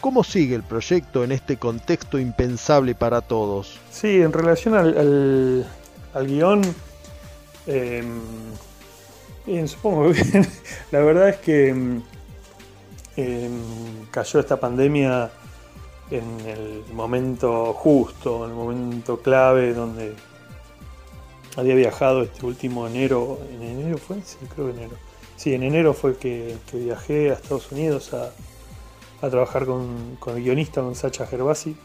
[0.00, 3.78] ¿Cómo sigue el proyecto en este contexto impensable para todos?
[3.90, 5.66] Sí, en relación al, al,
[6.14, 6.62] al guion,
[7.66, 8.02] eh,
[9.46, 10.46] bien, supongo que.
[10.90, 12.02] La verdad es que mm,
[13.16, 15.30] em, cayó esta pandemia
[16.10, 20.14] en el momento justo, en el momento clave donde
[21.56, 23.38] había viajado este último enero.
[23.52, 24.16] ¿En enero fue?
[24.54, 24.96] Creo que enero.
[25.36, 28.30] Sí, en enero fue que, que viajé a Estados Unidos a,
[29.26, 31.76] a trabajar con, con el guionista, con Sacha Gervasi.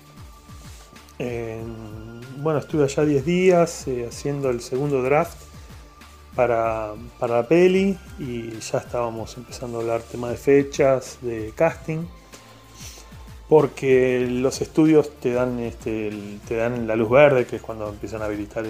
[1.20, 5.38] En- bueno, estuve allá 10 días eh, haciendo el segundo draft
[6.36, 12.06] para, para la peli y ya estábamos empezando a hablar tema de fechas, de casting,
[13.50, 16.12] porque los estudios te dan, este,
[16.48, 18.66] te dan la luz verde, que es cuando empiezan a habilitar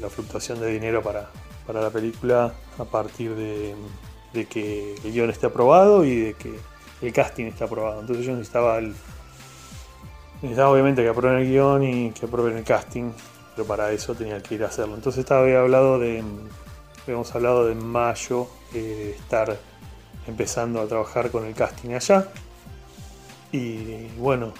[0.00, 1.30] la fluctuación de dinero para,
[1.66, 3.74] para la película a partir de,
[4.46, 6.52] que el guion esté aprobado y de que
[7.00, 8.00] el casting esté aprobado.
[8.00, 8.80] Entonces yo necesitaba
[10.42, 13.12] Necesitaba obviamente que aprueben el guion y que aprueben el casting,
[13.54, 14.96] pero para eso tenía que ir a hacerlo.
[14.96, 16.24] Entonces estaba, había hablado de,
[17.04, 19.56] habíamos hablado de mayo, eh, estar
[20.26, 22.26] empezando a trabajar con el casting allá.
[23.52, 24.52] Y bueno,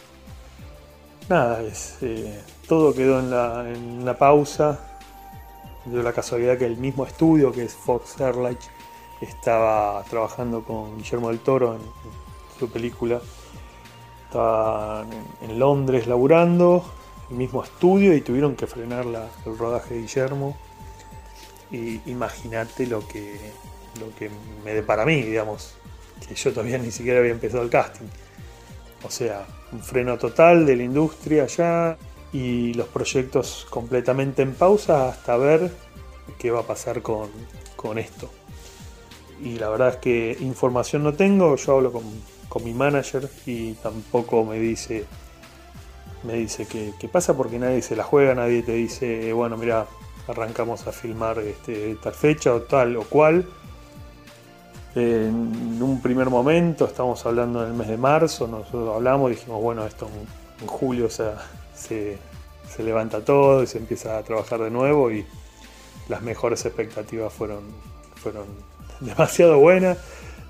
[1.29, 4.99] nada, es, eh, todo quedó en la, en la pausa.
[5.87, 8.61] Dio la casualidad que el mismo estudio, que es Fox Airlight,
[9.21, 11.81] estaba trabajando con Guillermo del Toro en,
[12.59, 13.21] su película
[14.27, 16.85] estaban en, en Londres laburando,
[17.31, 20.57] el mismo estudio, y tuvieron que frenar la- el rodaje de Guillermo.
[21.71, 23.39] Y imagínate lo que,
[24.01, 24.31] lo que
[24.65, 25.75] me depara a mí, digamos,
[26.27, 28.07] que yo todavía ni siquiera había empezado el casting.
[29.05, 31.97] O sea, un freno total de la industria allá
[32.33, 35.71] y los proyectos completamente en pausa hasta ver
[36.39, 37.29] qué va a pasar con,
[37.77, 38.31] con esto.
[39.43, 42.05] Y la verdad es que información no tengo, yo hablo con,
[42.49, 45.05] con mi manager y tampoco me dice
[46.25, 49.87] me dice que, pasa porque nadie se la juega, nadie te dice, bueno, mira,
[50.29, 53.47] arrancamos a filmar este, tal fecha o tal o cual.
[54.95, 59.63] En un primer momento, estamos hablando en el mes de marzo, nosotros hablamos y dijimos,
[59.63, 60.07] bueno, esto
[60.61, 61.33] en, julio se,
[61.75, 65.27] se levanta todo y se empieza a trabajar de nuevo y
[66.09, 67.61] las mejores expectativas fueron,
[68.17, 68.45] fueron
[69.01, 69.99] demasiado buenas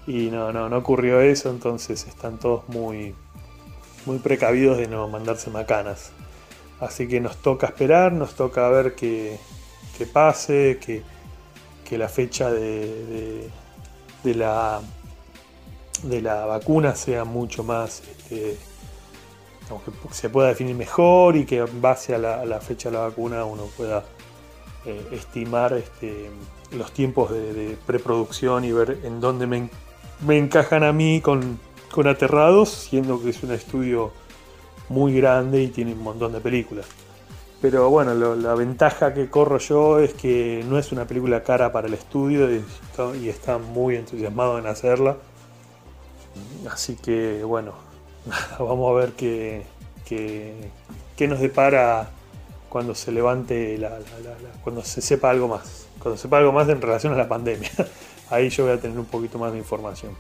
[0.07, 3.15] y no, no, no ocurrió eso, entonces están todos muy,
[4.07, 6.11] muy precavidos de no mandarse macanas.
[6.81, 9.39] Así que nos toca esperar, nos toca ver que,
[9.97, 11.03] que pase, que,
[11.89, 13.49] que la fecha de-
[14.23, 14.81] de la,
[16.03, 18.57] de la vacuna sea mucho más, este,
[20.11, 23.65] se pueda definir mejor y que en base a la, fecha de la vacuna uno
[23.77, 24.05] pueda
[24.85, 26.31] eh, estimar este,
[26.73, 29.71] los tiempos de, de preproducción y ver en dónde me,
[30.27, 31.59] me encajan a mí con,
[31.91, 34.13] con Aterrados, siendo que es un estudio
[34.89, 36.87] muy grande y tiene un montón de películas.
[37.63, 41.73] Pero bueno, lo- la ventaja que corro yo es que no es una película cara
[41.73, 45.17] para el estudio y está, y está muy entusiasmado en hacerla.
[46.71, 47.73] Así que bueno,
[48.59, 49.63] vamos a ver qué,
[50.05, 50.71] qué-
[51.17, 52.11] qué nos depara
[52.69, 55.87] cuando se levante, la, la- la- la- cuando se sepa algo más.
[56.01, 57.71] cuando sepa algo más en relación a la pandemia.
[58.31, 60.13] Ahí yo voy a tener un poquito más de información.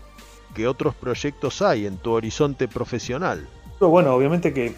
[0.54, 3.48] ¿Qué otros proyectos hay en tu horizonte profesional?
[3.80, 4.74] Pero bueno, obviamente que,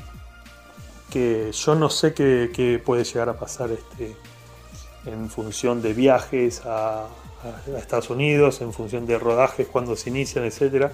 [1.14, 4.16] yo no sé qué, puede llegar a pasar este,
[5.06, 7.08] en función de viajes a
[7.76, 10.92] Estados Unidos, en función de rodajes, cuando se inician, etcétera.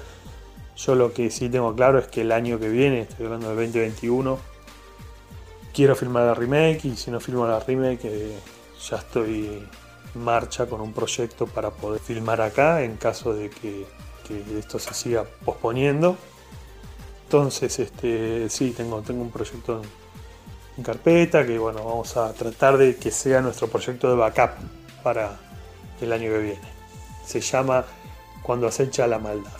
[0.76, 3.56] Yo lo que sí tengo claro es que el año que viene, estoy hablando del
[3.56, 4.38] 2021,
[5.72, 8.38] quiero filmar la remake y si no filmo la remake eh,
[8.88, 9.46] ya estoy
[10.14, 13.86] en marcha con un proyecto para poder filmar acá en caso de que,
[14.26, 16.16] que esto se siga posponiendo.
[17.24, 19.82] Entonces, este, sí, tengo, tengo un proyecto
[20.80, 24.50] en, carpeta que bueno, vamos a tratar de que sea nuestro proyecto de backup
[25.02, 25.36] para
[26.00, 26.68] el año que viene.
[27.24, 27.84] Se llama
[28.42, 29.50] Cuando acecha la maldad.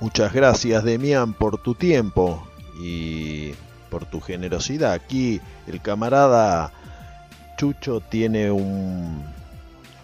[0.00, 2.46] Muchas gracias, Demián, por tu tiempo
[2.80, 3.52] y
[3.90, 4.92] por tu generosidad.
[4.92, 6.72] Aquí el camarada
[7.56, 9.24] Chucho tiene un,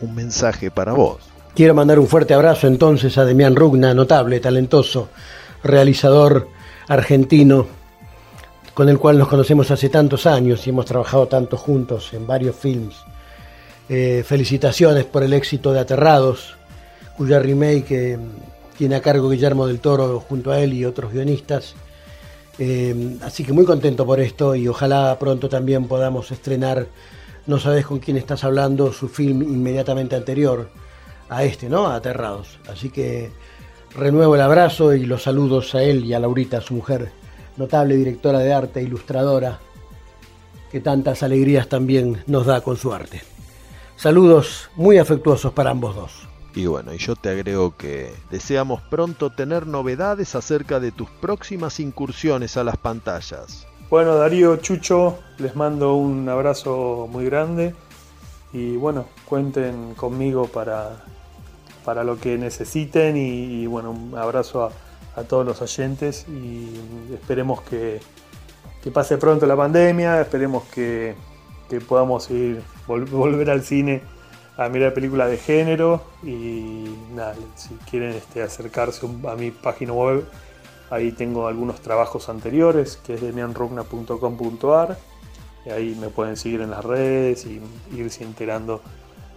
[0.00, 1.18] un mensaje para vos.
[1.54, 5.08] Quiero mandar un fuerte abrazo entonces a Demián Rugna, notable, talentoso,
[5.62, 6.48] realizador
[6.88, 7.66] argentino,
[8.76, 12.56] con el cual nos conocemos hace tantos años y hemos trabajado tanto juntos en varios
[12.56, 12.94] films.
[13.88, 16.56] Eh, felicitaciones por el éxito de Aterrados,
[17.16, 18.18] cuya remake eh,
[18.76, 21.74] tiene a cargo Guillermo del Toro junto a él y otros guionistas.
[22.58, 26.86] Eh, así que muy contento por esto y ojalá pronto también podamos estrenar
[27.46, 30.68] No sabes con quién estás hablando, su film inmediatamente anterior
[31.30, 31.86] a este, ¿no?
[31.86, 32.58] Aterrados.
[32.70, 33.30] Así que
[33.94, 37.10] renuevo el abrazo y los saludos a él y a Laurita, su mujer,
[37.56, 39.58] notable directora de arte, ilustradora,
[40.70, 43.22] que tantas alegrías también nos da con su arte.
[43.96, 46.28] Saludos muy afectuosos para ambos dos.
[46.54, 51.80] Y bueno, y yo te agrego que deseamos pronto tener novedades acerca de tus próximas
[51.80, 53.66] incursiones a las pantallas.
[53.90, 57.74] Bueno, Darío, Chucho, les mando un abrazo muy grande
[58.52, 61.04] y bueno, cuenten conmigo para,
[61.84, 64.72] para lo que necesiten y, y, bueno, un abrazo a,
[65.16, 66.68] a todos los oyentes y
[67.12, 68.00] esperemos que,
[68.82, 71.14] que pase pronto la pandemia, esperemos que,
[71.68, 74.02] que podamos ir, vol- volver al cine
[74.58, 76.84] a mirar películas de género y
[77.14, 80.24] nada, si quieren este, acercarse a mi página web,
[80.90, 84.96] ahí tengo algunos trabajos anteriores, que es demianrugna.com.ar,
[85.70, 87.60] ahí me pueden seguir en las redes y
[87.96, 88.80] irse enterando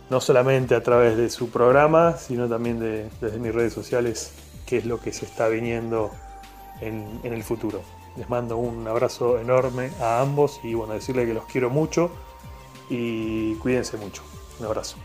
[0.09, 4.31] no solamente a través de su programa, sino también de- desde mis redes sociales,
[4.69, 6.11] qué es lo que se está viniendo
[6.79, 7.81] en, el futuro.
[8.15, 12.11] Les mando un abrazo enorme a ambos y bueno, decirles que los quiero mucho
[12.87, 14.21] y cuídense mucho.
[14.59, 14.97] Un abrazo.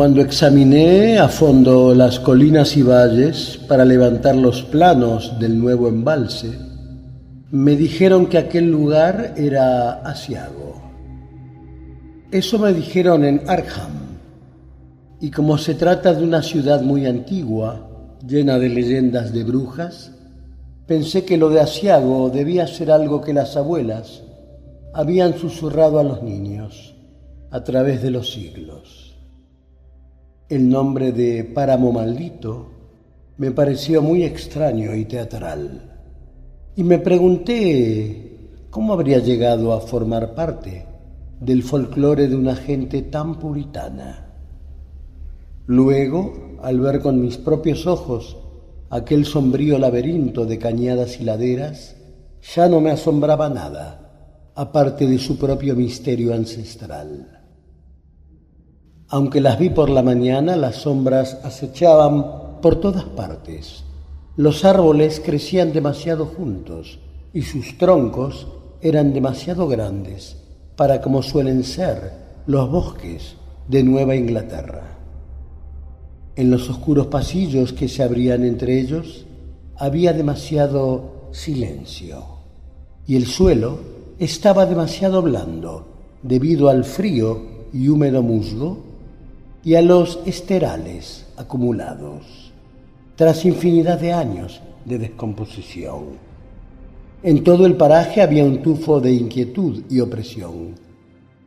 [0.00, 6.58] Cuando examiné a fondo las colinas y valles para levantar los planos del nuevo embalse,
[7.50, 10.80] me dijeron que aquel lugar era Asiago.
[12.30, 13.90] Eso me dijeron en Arkham.
[15.20, 20.12] Y como se trata de una ciudad muy antigua, llena de leyendas de brujas,
[20.86, 24.22] pensé que lo de Asiago debía ser algo que las abuelas
[24.94, 26.94] habían susurrado a los niños
[27.50, 28.99] a través de los siglos.
[30.50, 32.66] El nombre de Páramo Maldito
[33.36, 36.00] me pareció muy extraño y teatral.
[36.74, 40.86] Y me pregunté cómo habría llegado a formar parte
[41.38, 44.32] del folclore de una gente tan puritana.
[45.66, 48.36] Luego, al ver con mis propios ojos
[48.90, 51.94] aquel sombrío laberinto de cañadas y laderas,
[52.56, 57.39] ya no me asombraba nada, aparte de su propio misterio ancestral.
[59.12, 63.82] Aunque las vi por la mañana, las sombras acechaban por todas partes.
[64.36, 67.00] Los árboles crecían demasiado juntos
[67.34, 68.46] y sus troncos
[68.80, 70.36] eran demasiado grandes
[70.76, 72.12] para como suelen ser
[72.46, 73.34] los bosques
[73.66, 74.96] de Nueva Inglaterra.
[76.36, 79.26] En los oscuros pasillos que se abrían entre ellos
[79.76, 82.22] había demasiado silencio
[83.08, 83.78] y el suelo
[84.20, 85.88] estaba demasiado blando
[86.22, 87.42] debido al frío
[87.72, 88.89] y húmedo musgo
[89.64, 92.52] y a los esterales acumulados
[93.16, 96.30] tras infinidad de años de descomposición.
[97.22, 100.74] En todo el paraje había un tufo de inquietud y opresión,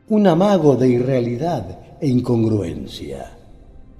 [0.08, 3.32] un amago de irrealidad e incongruencia,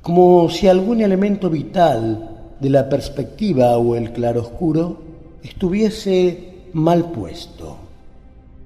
[0.02, 4.98] como si algún elemento vital de la perspectiva o el claroscuro
[5.42, 7.76] estuviese mal puesto.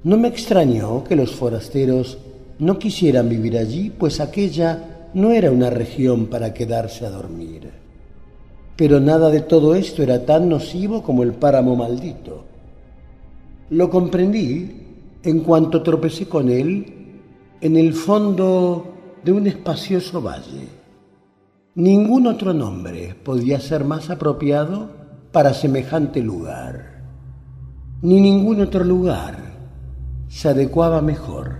[0.05, 2.19] No me extrañó que los forasteros
[2.59, 7.73] no quisieran vivir allí, pues aquella no era una región para quedarse a dormir.
[8.77, 12.45] Pero nada de todo esto era tan nocivo como el páramo maldito.
[13.71, 14.87] Lo comprendí
[15.25, 16.87] en cuanto tropecé con él
[17.61, 20.69] en el fondo de un espacioso valle.
[21.75, 24.91] Ningún otro nombre podía ser más apropiado
[25.33, 27.03] para semejante lugar,
[28.03, 29.37] ni ningún otro lugar
[30.29, 31.59] se adecuaba mejor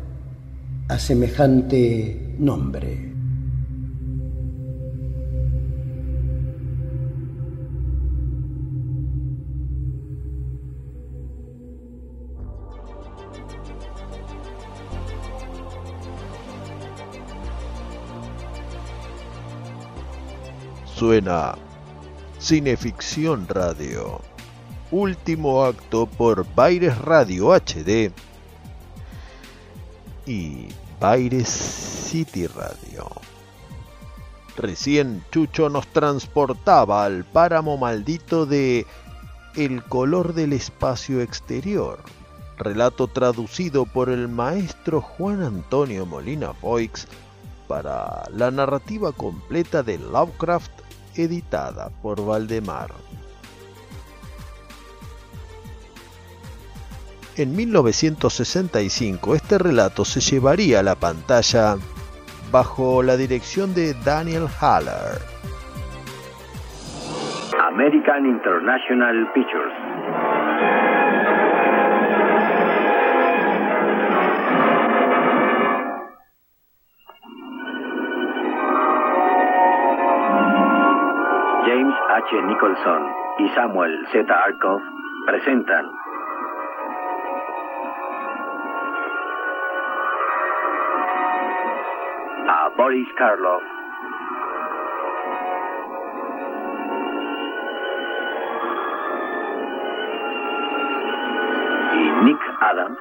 [0.89, 3.08] a semejante nombre.
[20.99, 21.55] Suena
[22.41, 24.21] Cineficción Radio.
[24.91, 28.11] Último acto por Baires Radio HD
[30.27, 30.67] y
[30.99, 33.07] Baires City Radio.
[34.57, 38.85] Recién Chucho nos transportaba al páramo maldito de
[39.55, 42.01] El color del espacio exterior,
[42.57, 47.07] relato traducido por el maestro Juan Antonio Molina Foix
[47.69, 50.88] para la narrativa completa de Lovecraft
[51.19, 52.91] editada por Valdemar.
[57.37, 61.77] En 1965 este relato se llevaría a la pantalla
[62.51, 65.21] bajo la dirección de Daniel Haller.
[67.69, 71.08] American International Pictures.
[82.19, 82.43] H.
[82.43, 84.27] Nicholson y Samuel Z.
[84.29, 84.83] Arkoff
[85.25, 85.87] presentan
[92.49, 93.63] a Boris Karloff
[101.95, 102.99] y Nick Adams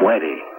[0.00, 0.52] muere.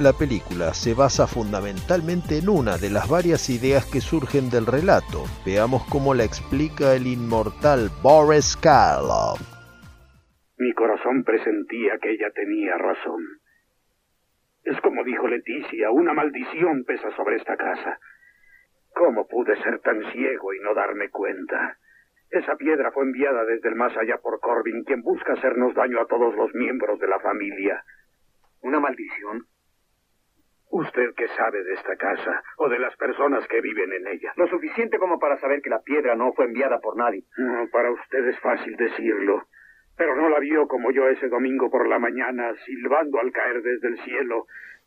[0.00, 5.24] La película se basa fundamentalmente en una de las varias ideas que surgen del relato.
[5.44, 9.49] Veamos cómo la explica el inmortal Boris Karloff.
[10.60, 13.24] Mi corazón presentía que ella tenía razón.
[14.62, 17.98] Es como dijo Leticia, una maldición pesa sobre esta casa.
[18.92, 21.78] ¿Cómo pude ser tan ciego y no darme cuenta?
[22.28, 26.06] Esa piedra fue enviada desde el más allá por Corbin, quien busca hacernos daño a
[26.06, 27.82] todos los miembros de la familia.
[28.60, 29.46] ¿Una maldición?
[30.68, 34.34] Usted que sabe de esta casa o de las personas que viven en ella.
[34.36, 37.24] Lo suficiente como para saber que la piedra no fue enviada por nadie.
[37.38, 39.46] No, para usted es fácil decirlo.
[40.00, 43.88] Pero no la vio como yo ese domingo por la mañana, silbando al caer desde
[43.88, 44.46] el cielo,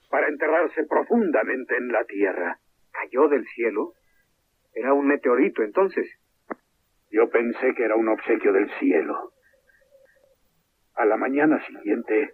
[0.10, 2.58] para enterrarse profundamente en la tierra.
[2.92, 3.94] ¿Cayó del cielo?
[4.74, 6.10] Era un meteorito entonces.
[7.12, 9.34] Yo pensé que era un obsequio del cielo.
[10.96, 12.32] A la mañana siguiente,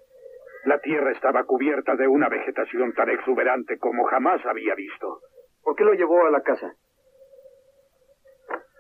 [0.64, 5.20] la tierra estaba cubierta de una vegetación tan exuberante como jamás había visto.
[5.64, 6.74] ¿Por qué lo llevó a la casa?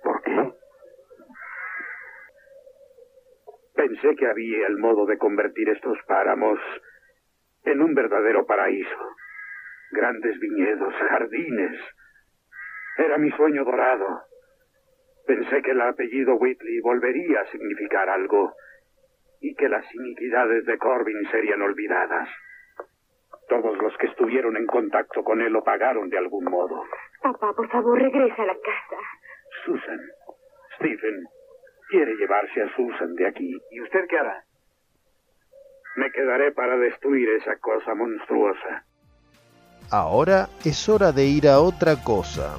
[0.01, 0.53] ¿Por qué?
[3.79, 6.59] Pensé que había el modo de convertir estos páramos
[7.63, 9.15] en un verdadero paraíso.
[9.91, 11.79] Grandes viñedos, jardines.
[12.97, 14.23] Era mi sueño dorado.
[15.25, 18.53] Pensé que el apellido Whitley volvería a significar algo
[19.39, 22.27] y que las iniquidades de Corbin serían olvidadas.
[23.47, 26.83] Todos los que estuvieron en contacto con él lo pagaron de algún modo.
[27.23, 29.01] Papá, por favor, regresa a la casa.
[29.63, 30.01] Susan,
[30.75, 31.23] Stephen,
[31.89, 33.57] quiere llevarse a Susan de aquí.
[33.71, 34.45] ¿Y usted qué hará?
[35.97, 38.85] Me quedaré para destruir esa cosa monstruosa.
[39.89, 42.57] Ahora es hora de ir a otra cosa,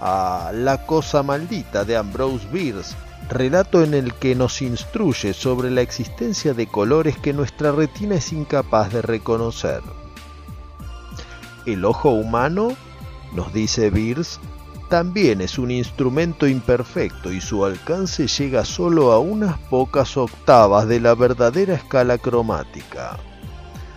[0.00, 2.96] a La cosa maldita de Ambrose Bierce,
[3.30, 8.32] relato en el que nos instruye sobre la existencia de colores que nuestra retina es
[8.32, 9.80] incapaz de reconocer.
[11.66, 12.70] El ojo humano,
[13.32, 14.40] nos dice Bierce,
[14.92, 21.00] también es un instrumento imperfecto y su alcance llega solo a unas pocas octavas de
[21.00, 23.18] la verdadera escala cromática.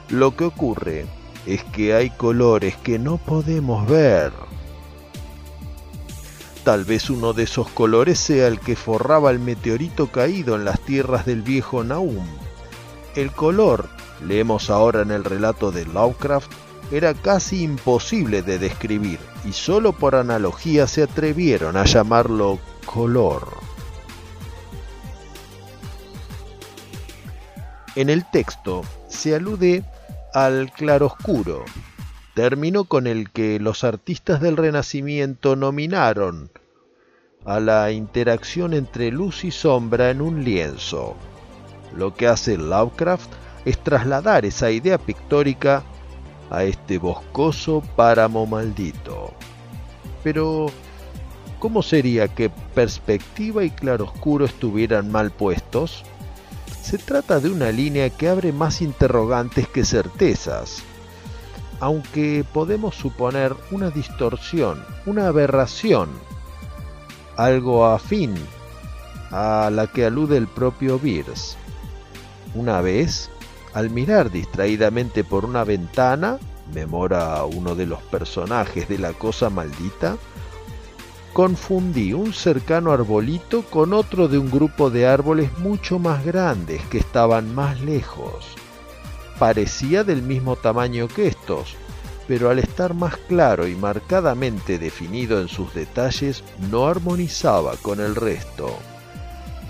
[0.08, 1.06] Lo que ocurre
[1.46, 4.32] es que hay colores que no podemos ver.
[6.64, 10.80] Tal vez uno de esos colores sea el que forraba el meteorito caído en las
[10.80, 12.26] tierras del viejo Naum.
[13.18, 13.90] El color,
[14.26, 16.54] leemos ahora en el relato de Lovecraft,
[16.90, 23.48] era casi imposible de describir y solo por analogía se atrevieron a llamarlo color.
[27.96, 29.84] En el texto se alude
[30.34, 31.64] al claroscuro,
[32.34, 36.50] término con el que los artistas del Renacimiento nominaron
[37.46, 41.16] a la interacción entre luz y sombra en un lienzo.
[41.96, 43.32] Lo que hace Lovecraft
[43.64, 45.84] es trasladar esa idea pictórica
[46.50, 49.34] a este boscoso páramo maldito.
[50.24, 50.68] Pero,
[51.60, 56.04] ¿cómo sería que perspectiva y claroscuro estuvieran mal puestos?
[56.82, 60.84] Se trata de una línea que abre más interrogantes que certezas,
[61.80, 66.10] aunque podemos suponer una distorsión, una aberración,
[67.38, 68.36] algo afín
[69.32, 71.58] a la que alude el propio Bierce.
[72.54, 73.30] Una vez,
[73.76, 76.40] al mirar distraídamente por una ventana,
[76.74, 80.16] memora uno de los personajes de la cosa maldita,
[81.34, 87.00] confundí un cercano arbolito con otro de un grupo de árboles mucho más grandes que
[87.00, 88.46] estaban más lejos.
[89.40, 91.76] Parecía del mismo tamaño que estos,
[92.30, 98.16] pero al estar más claro y marcadamente definido en sus detalles no armonizaba con el
[98.16, 98.70] resto.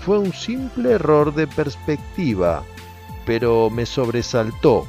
[0.04, 2.62] Fue un simple error de perspectiva,
[3.26, 4.86] pero me sobresaltó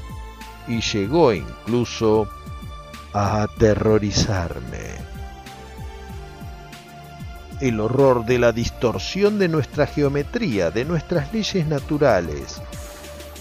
[0.68, 2.30] y llegó incluso
[3.12, 4.96] a aterrorizarme.
[7.60, 12.62] El horror de la distorsión de nuestra geometría, de nuestras leyes naturales,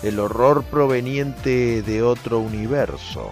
[0.03, 3.31] el horror proveniente de otro universo,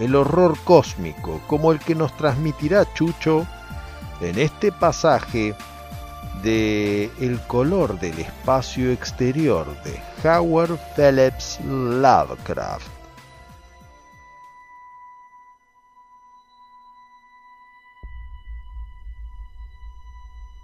[0.00, 3.46] el horror cósmico, como el que nos transmitirá Chucho
[4.20, 5.54] en este pasaje
[6.42, 12.86] de El color del espacio exterior de Howard Phillips Lovecraft.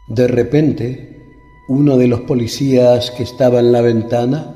[0.09, 1.19] De repente,
[1.69, 4.55] uno de los policías que estaba en la ventana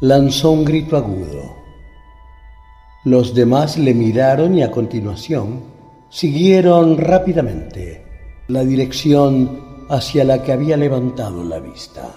[0.00, 1.56] lanzó un grito agudo.
[3.04, 5.62] Los demás le miraron y a continuación
[6.10, 8.04] siguieron rápidamente
[8.48, 9.61] la dirección
[9.92, 12.08] hacia la que había levantado la vista.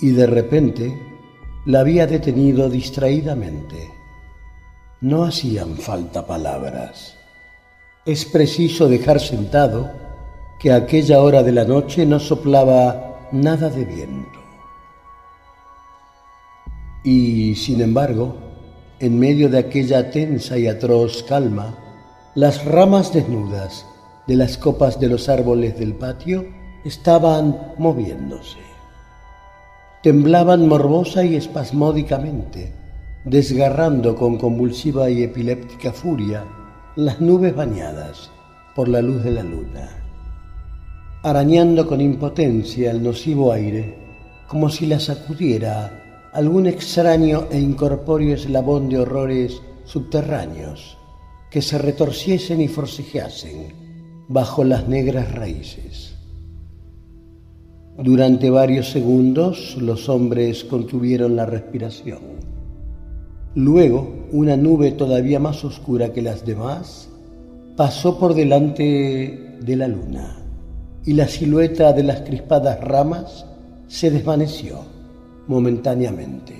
[0.00, 1.00] Y de repente
[1.64, 3.88] la había detenido distraídamente.
[5.00, 7.16] No hacían falta palabras.
[8.04, 9.92] Es preciso dejar sentado
[10.58, 14.40] que a aquella hora de la noche no soplaba nada de viento.
[17.04, 18.34] Y, sin embargo,
[18.98, 21.78] en medio de aquella tensa y atroz calma,
[22.34, 23.86] las ramas desnudas
[24.26, 26.55] de las copas de los árboles del patio
[26.86, 28.58] estaban moviéndose.
[30.02, 32.72] Temblaban morbosa y espasmódicamente,
[33.24, 36.44] desgarrando con convulsiva y epiléptica furia
[36.94, 38.30] las nubes bañadas
[38.74, 40.06] por la luz de la luna
[41.26, 43.98] arañando con impotencia el nocivo aire,
[44.46, 50.96] como si la sacudiera algún extraño e incorpóreo eslabón de horrores subterráneos
[51.50, 53.74] que se retorciesen y forcejeasen
[54.28, 56.15] bajo las negras raíces.
[57.98, 62.18] Durante varios segundos los hombres contuvieron la respiración.
[63.54, 67.08] Luego, una nube todavía más oscura que las demás
[67.74, 70.36] pasó por delante de la luna
[71.06, 73.46] y la silueta de las crispadas ramas
[73.88, 74.80] se desvaneció
[75.46, 76.54] momentáneamente.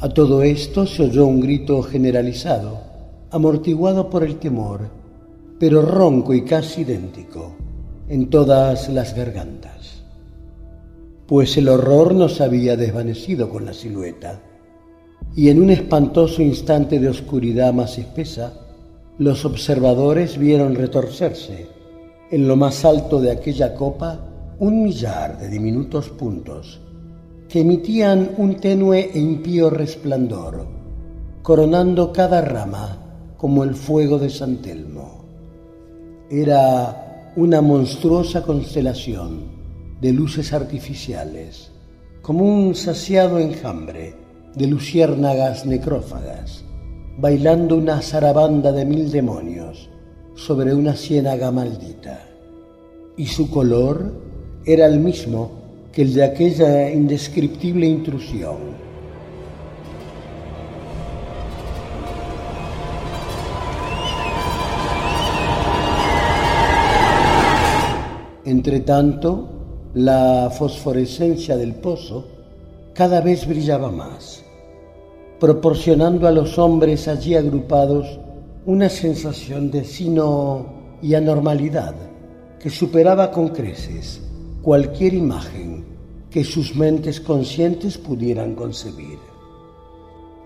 [0.00, 2.80] A todo esto se oyó un grito generalizado,
[3.30, 4.88] amortiguado por el temor,
[5.58, 7.52] pero ronco y casi idéntico
[8.08, 9.71] en todas las gargantas.
[11.32, 14.42] Pues el horror nos había desvanecido con la silueta,
[15.34, 18.52] y en un espantoso instante de oscuridad más espesa,
[19.16, 21.68] los observadores vieron retorcerse
[22.30, 24.20] en lo más alto de aquella copa
[24.58, 26.82] un millar de diminutos puntos
[27.48, 30.66] que emitían un tenue e impío resplandor,
[31.40, 32.98] coronando cada rama
[33.38, 35.24] como el fuego de San Telmo.
[36.28, 39.51] Era una monstruosa constelación
[40.02, 41.70] de luces artificiales,
[42.22, 44.16] como un saciado enjambre
[44.56, 46.64] de luciérnagas necrófagas,
[47.18, 49.88] bailando una zarabanda de mil demonios
[50.34, 52.18] sobre una ciénaga maldita.
[53.16, 54.12] Y su color
[54.66, 55.52] era el mismo
[55.92, 58.82] que el de aquella indescriptible intrusión.
[68.44, 69.61] Entretanto,
[69.94, 72.24] la fosforescencia del pozo
[72.94, 74.42] cada vez brillaba más,
[75.38, 78.18] proporcionando a los hombres allí agrupados
[78.64, 80.66] una sensación de sino
[81.02, 81.94] y anormalidad
[82.58, 84.22] que superaba con creces
[84.62, 85.84] cualquier imagen
[86.30, 89.18] que sus mentes conscientes pudieran concebir.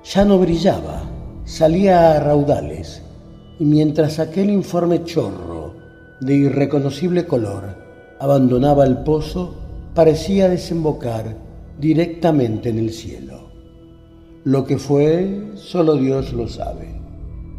[0.02, 1.04] Ya no brillaba,
[1.44, 3.00] salía a raudales,
[3.60, 5.74] y mientras aquel informe chorro
[6.20, 7.85] de irreconocible color
[8.20, 9.54] abandonaba el pozo,
[9.94, 11.36] parecía desembocar
[11.78, 13.50] directamente en el cielo.
[14.44, 17.00] Lo que fue, solo Dios lo sabe.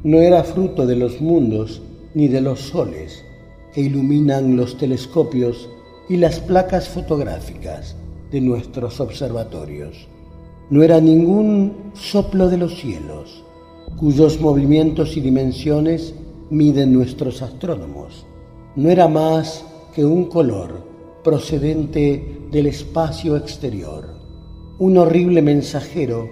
[0.03, 1.81] No era fruto de los mundos
[2.13, 3.23] ni de los soles
[3.73, 5.69] que iluminan los telescopios
[6.09, 7.95] y las placas fotográficas
[8.31, 10.07] de nuestros observatorios.
[10.69, 13.43] No era ningún soplo de los cielos,
[13.97, 16.13] cuyos movimientos y dimensiones
[16.49, 18.25] miden nuestros astrónomos.
[18.75, 19.65] No era más
[19.98, 20.84] que un color
[21.24, 24.06] procedente del espacio exterior,
[24.78, 26.30] un horrible mensajero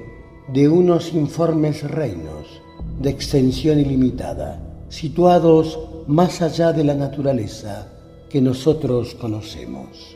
[0.54, 2.62] de unos informes reinos
[3.02, 7.88] de extensión ilimitada, situados más allá de la naturaleza
[8.30, 10.16] que nosotros conocemos.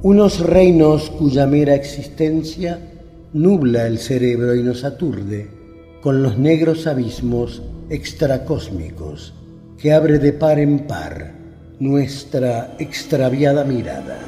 [0.00, 2.80] Unos reinos cuya mera existencia
[3.34, 5.50] nubla el cerebro y nos aturde
[6.00, 9.34] con los negros abismos extracósmicos
[9.76, 11.39] que abre de par en par
[11.80, 14.18] nuestra extraviada mirada.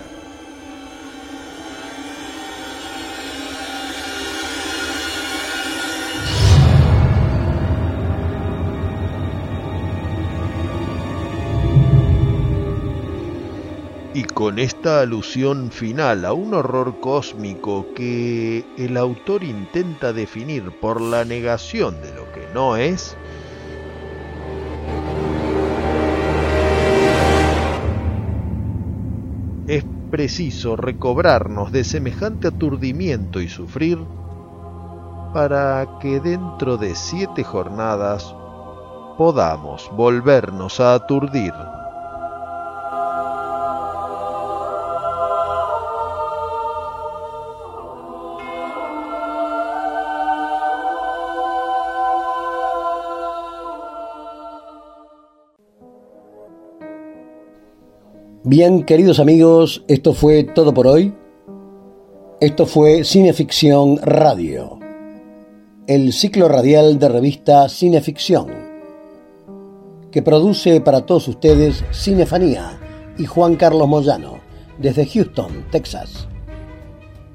[14.15, 21.01] Y con esta alusión final a un horror cósmico que el autor intenta definir por
[21.01, 23.17] la negación de lo que no es,
[29.67, 33.99] es preciso recobrarnos de semejante aturdimiento y sufrir
[35.33, 38.35] para que dentro de siete jornadas
[39.17, 41.55] podamos volvernos a aturdir.
[58.45, 61.15] Bien, queridos amigos, esto fue todo por hoy.
[62.41, 64.81] Esto fue Cineficción Radio,
[65.87, 68.49] el ciclo radial de revista Cineficción,
[70.11, 72.81] que produce para todos ustedes Cinefanía
[73.17, 74.41] y Juan Carlos Moyano,
[74.77, 76.27] desde Houston, Texas.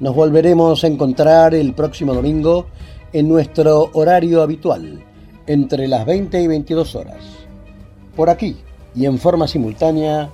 [0.01, 2.65] Nos volveremos a encontrar el próximo domingo
[3.13, 5.05] en nuestro horario habitual,
[5.47, 7.23] entre las 20 y 22 horas.
[8.13, 8.57] Por aquí
[8.93, 10.29] y en forma simultánea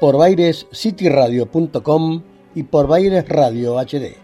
[0.00, 2.22] por bairescityradio.com
[2.54, 4.16] y por Baires Radio HD.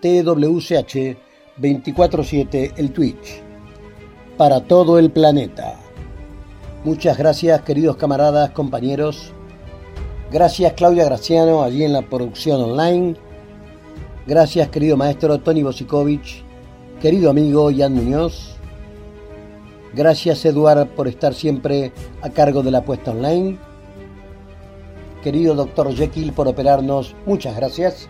[0.00, 1.18] TWCH
[1.60, 3.42] 24-7 el Twitch.
[4.38, 5.78] Para todo el planeta.
[6.82, 9.34] Muchas gracias queridos camaradas, compañeros.
[10.32, 13.16] Gracias Claudia Graciano allí en la producción online.
[14.26, 16.42] Gracias querido maestro Tony Bosikovich.
[17.02, 18.56] Querido amigo Jan Muñoz.
[19.92, 21.92] Gracias Eduard por estar siempre
[22.22, 23.58] a cargo de la puesta online
[25.22, 27.14] querido doctor Jekyll, por operarnos.
[27.26, 28.08] Muchas gracias.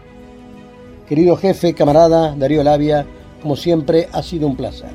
[1.08, 3.04] Querido jefe, camarada Darío Labia,
[3.42, 4.90] como siempre, ha sido un placer.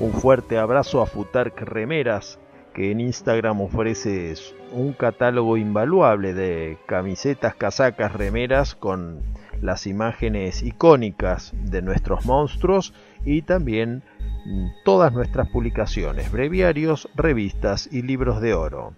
[0.00, 2.38] Un fuerte abrazo a Futark Remeras,
[2.74, 4.34] que en Instagram ofrece
[4.72, 9.22] un catálogo invaluable de camisetas, casacas, remeras con
[9.62, 12.92] las imágenes icónicas de nuestros monstruos
[13.24, 14.02] y también
[14.46, 18.94] mm, todas nuestras publicaciones, breviarios, revistas y libros de oro.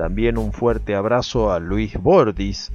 [0.00, 2.72] También un fuerte abrazo a Luis Bordis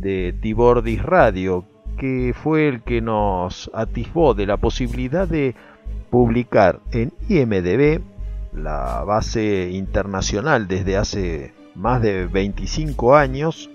[0.00, 1.64] de Tibordis Radio,
[1.96, 5.54] que fue el que nos atisbó de la posibilidad de
[6.10, 8.02] publicar en IMDB,
[8.52, 13.70] la base internacional desde hace más de 25 años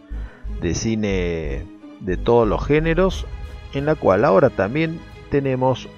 [0.62, 1.66] de cine
[2.02, 3.26] de todos los géneros,
[3.74, 5.00] en la cual ahora también
[5.30, 5.90] tenemos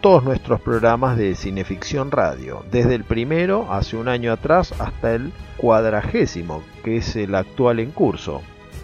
[0.00, 5.32] todos nuestros programas de cineficción radio, desde el primero, hace un año atrás, hasta el
[5.56, 8.42] cuadragésimo, que es el actual en curso.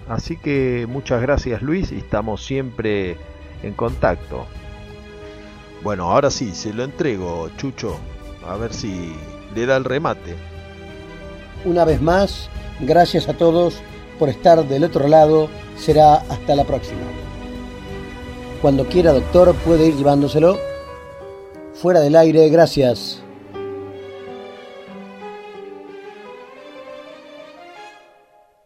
[0.09, 3.17] Así que muchas gracias Luis y estamos siempre
[3.63, 4.47] en contacto.
[5.83, 7.97] Bueno, ahora sí, se lo entrego, Chucho,
[8.47, 9.15] a ver si
[9.55, 10.35] le da el remate.
[11.65, 12.49] Una vez más,
[12.81, 13.81] gracias a todos
[14.19, 15.49] por estar del otro lado.
[15.77, 17.01] Será hasta la próxima.
[18.63, 20.57] Cuando quiera, doctor, puede ir llevándoselo.
[21.75, 23.22] Fuera del aire, gracias.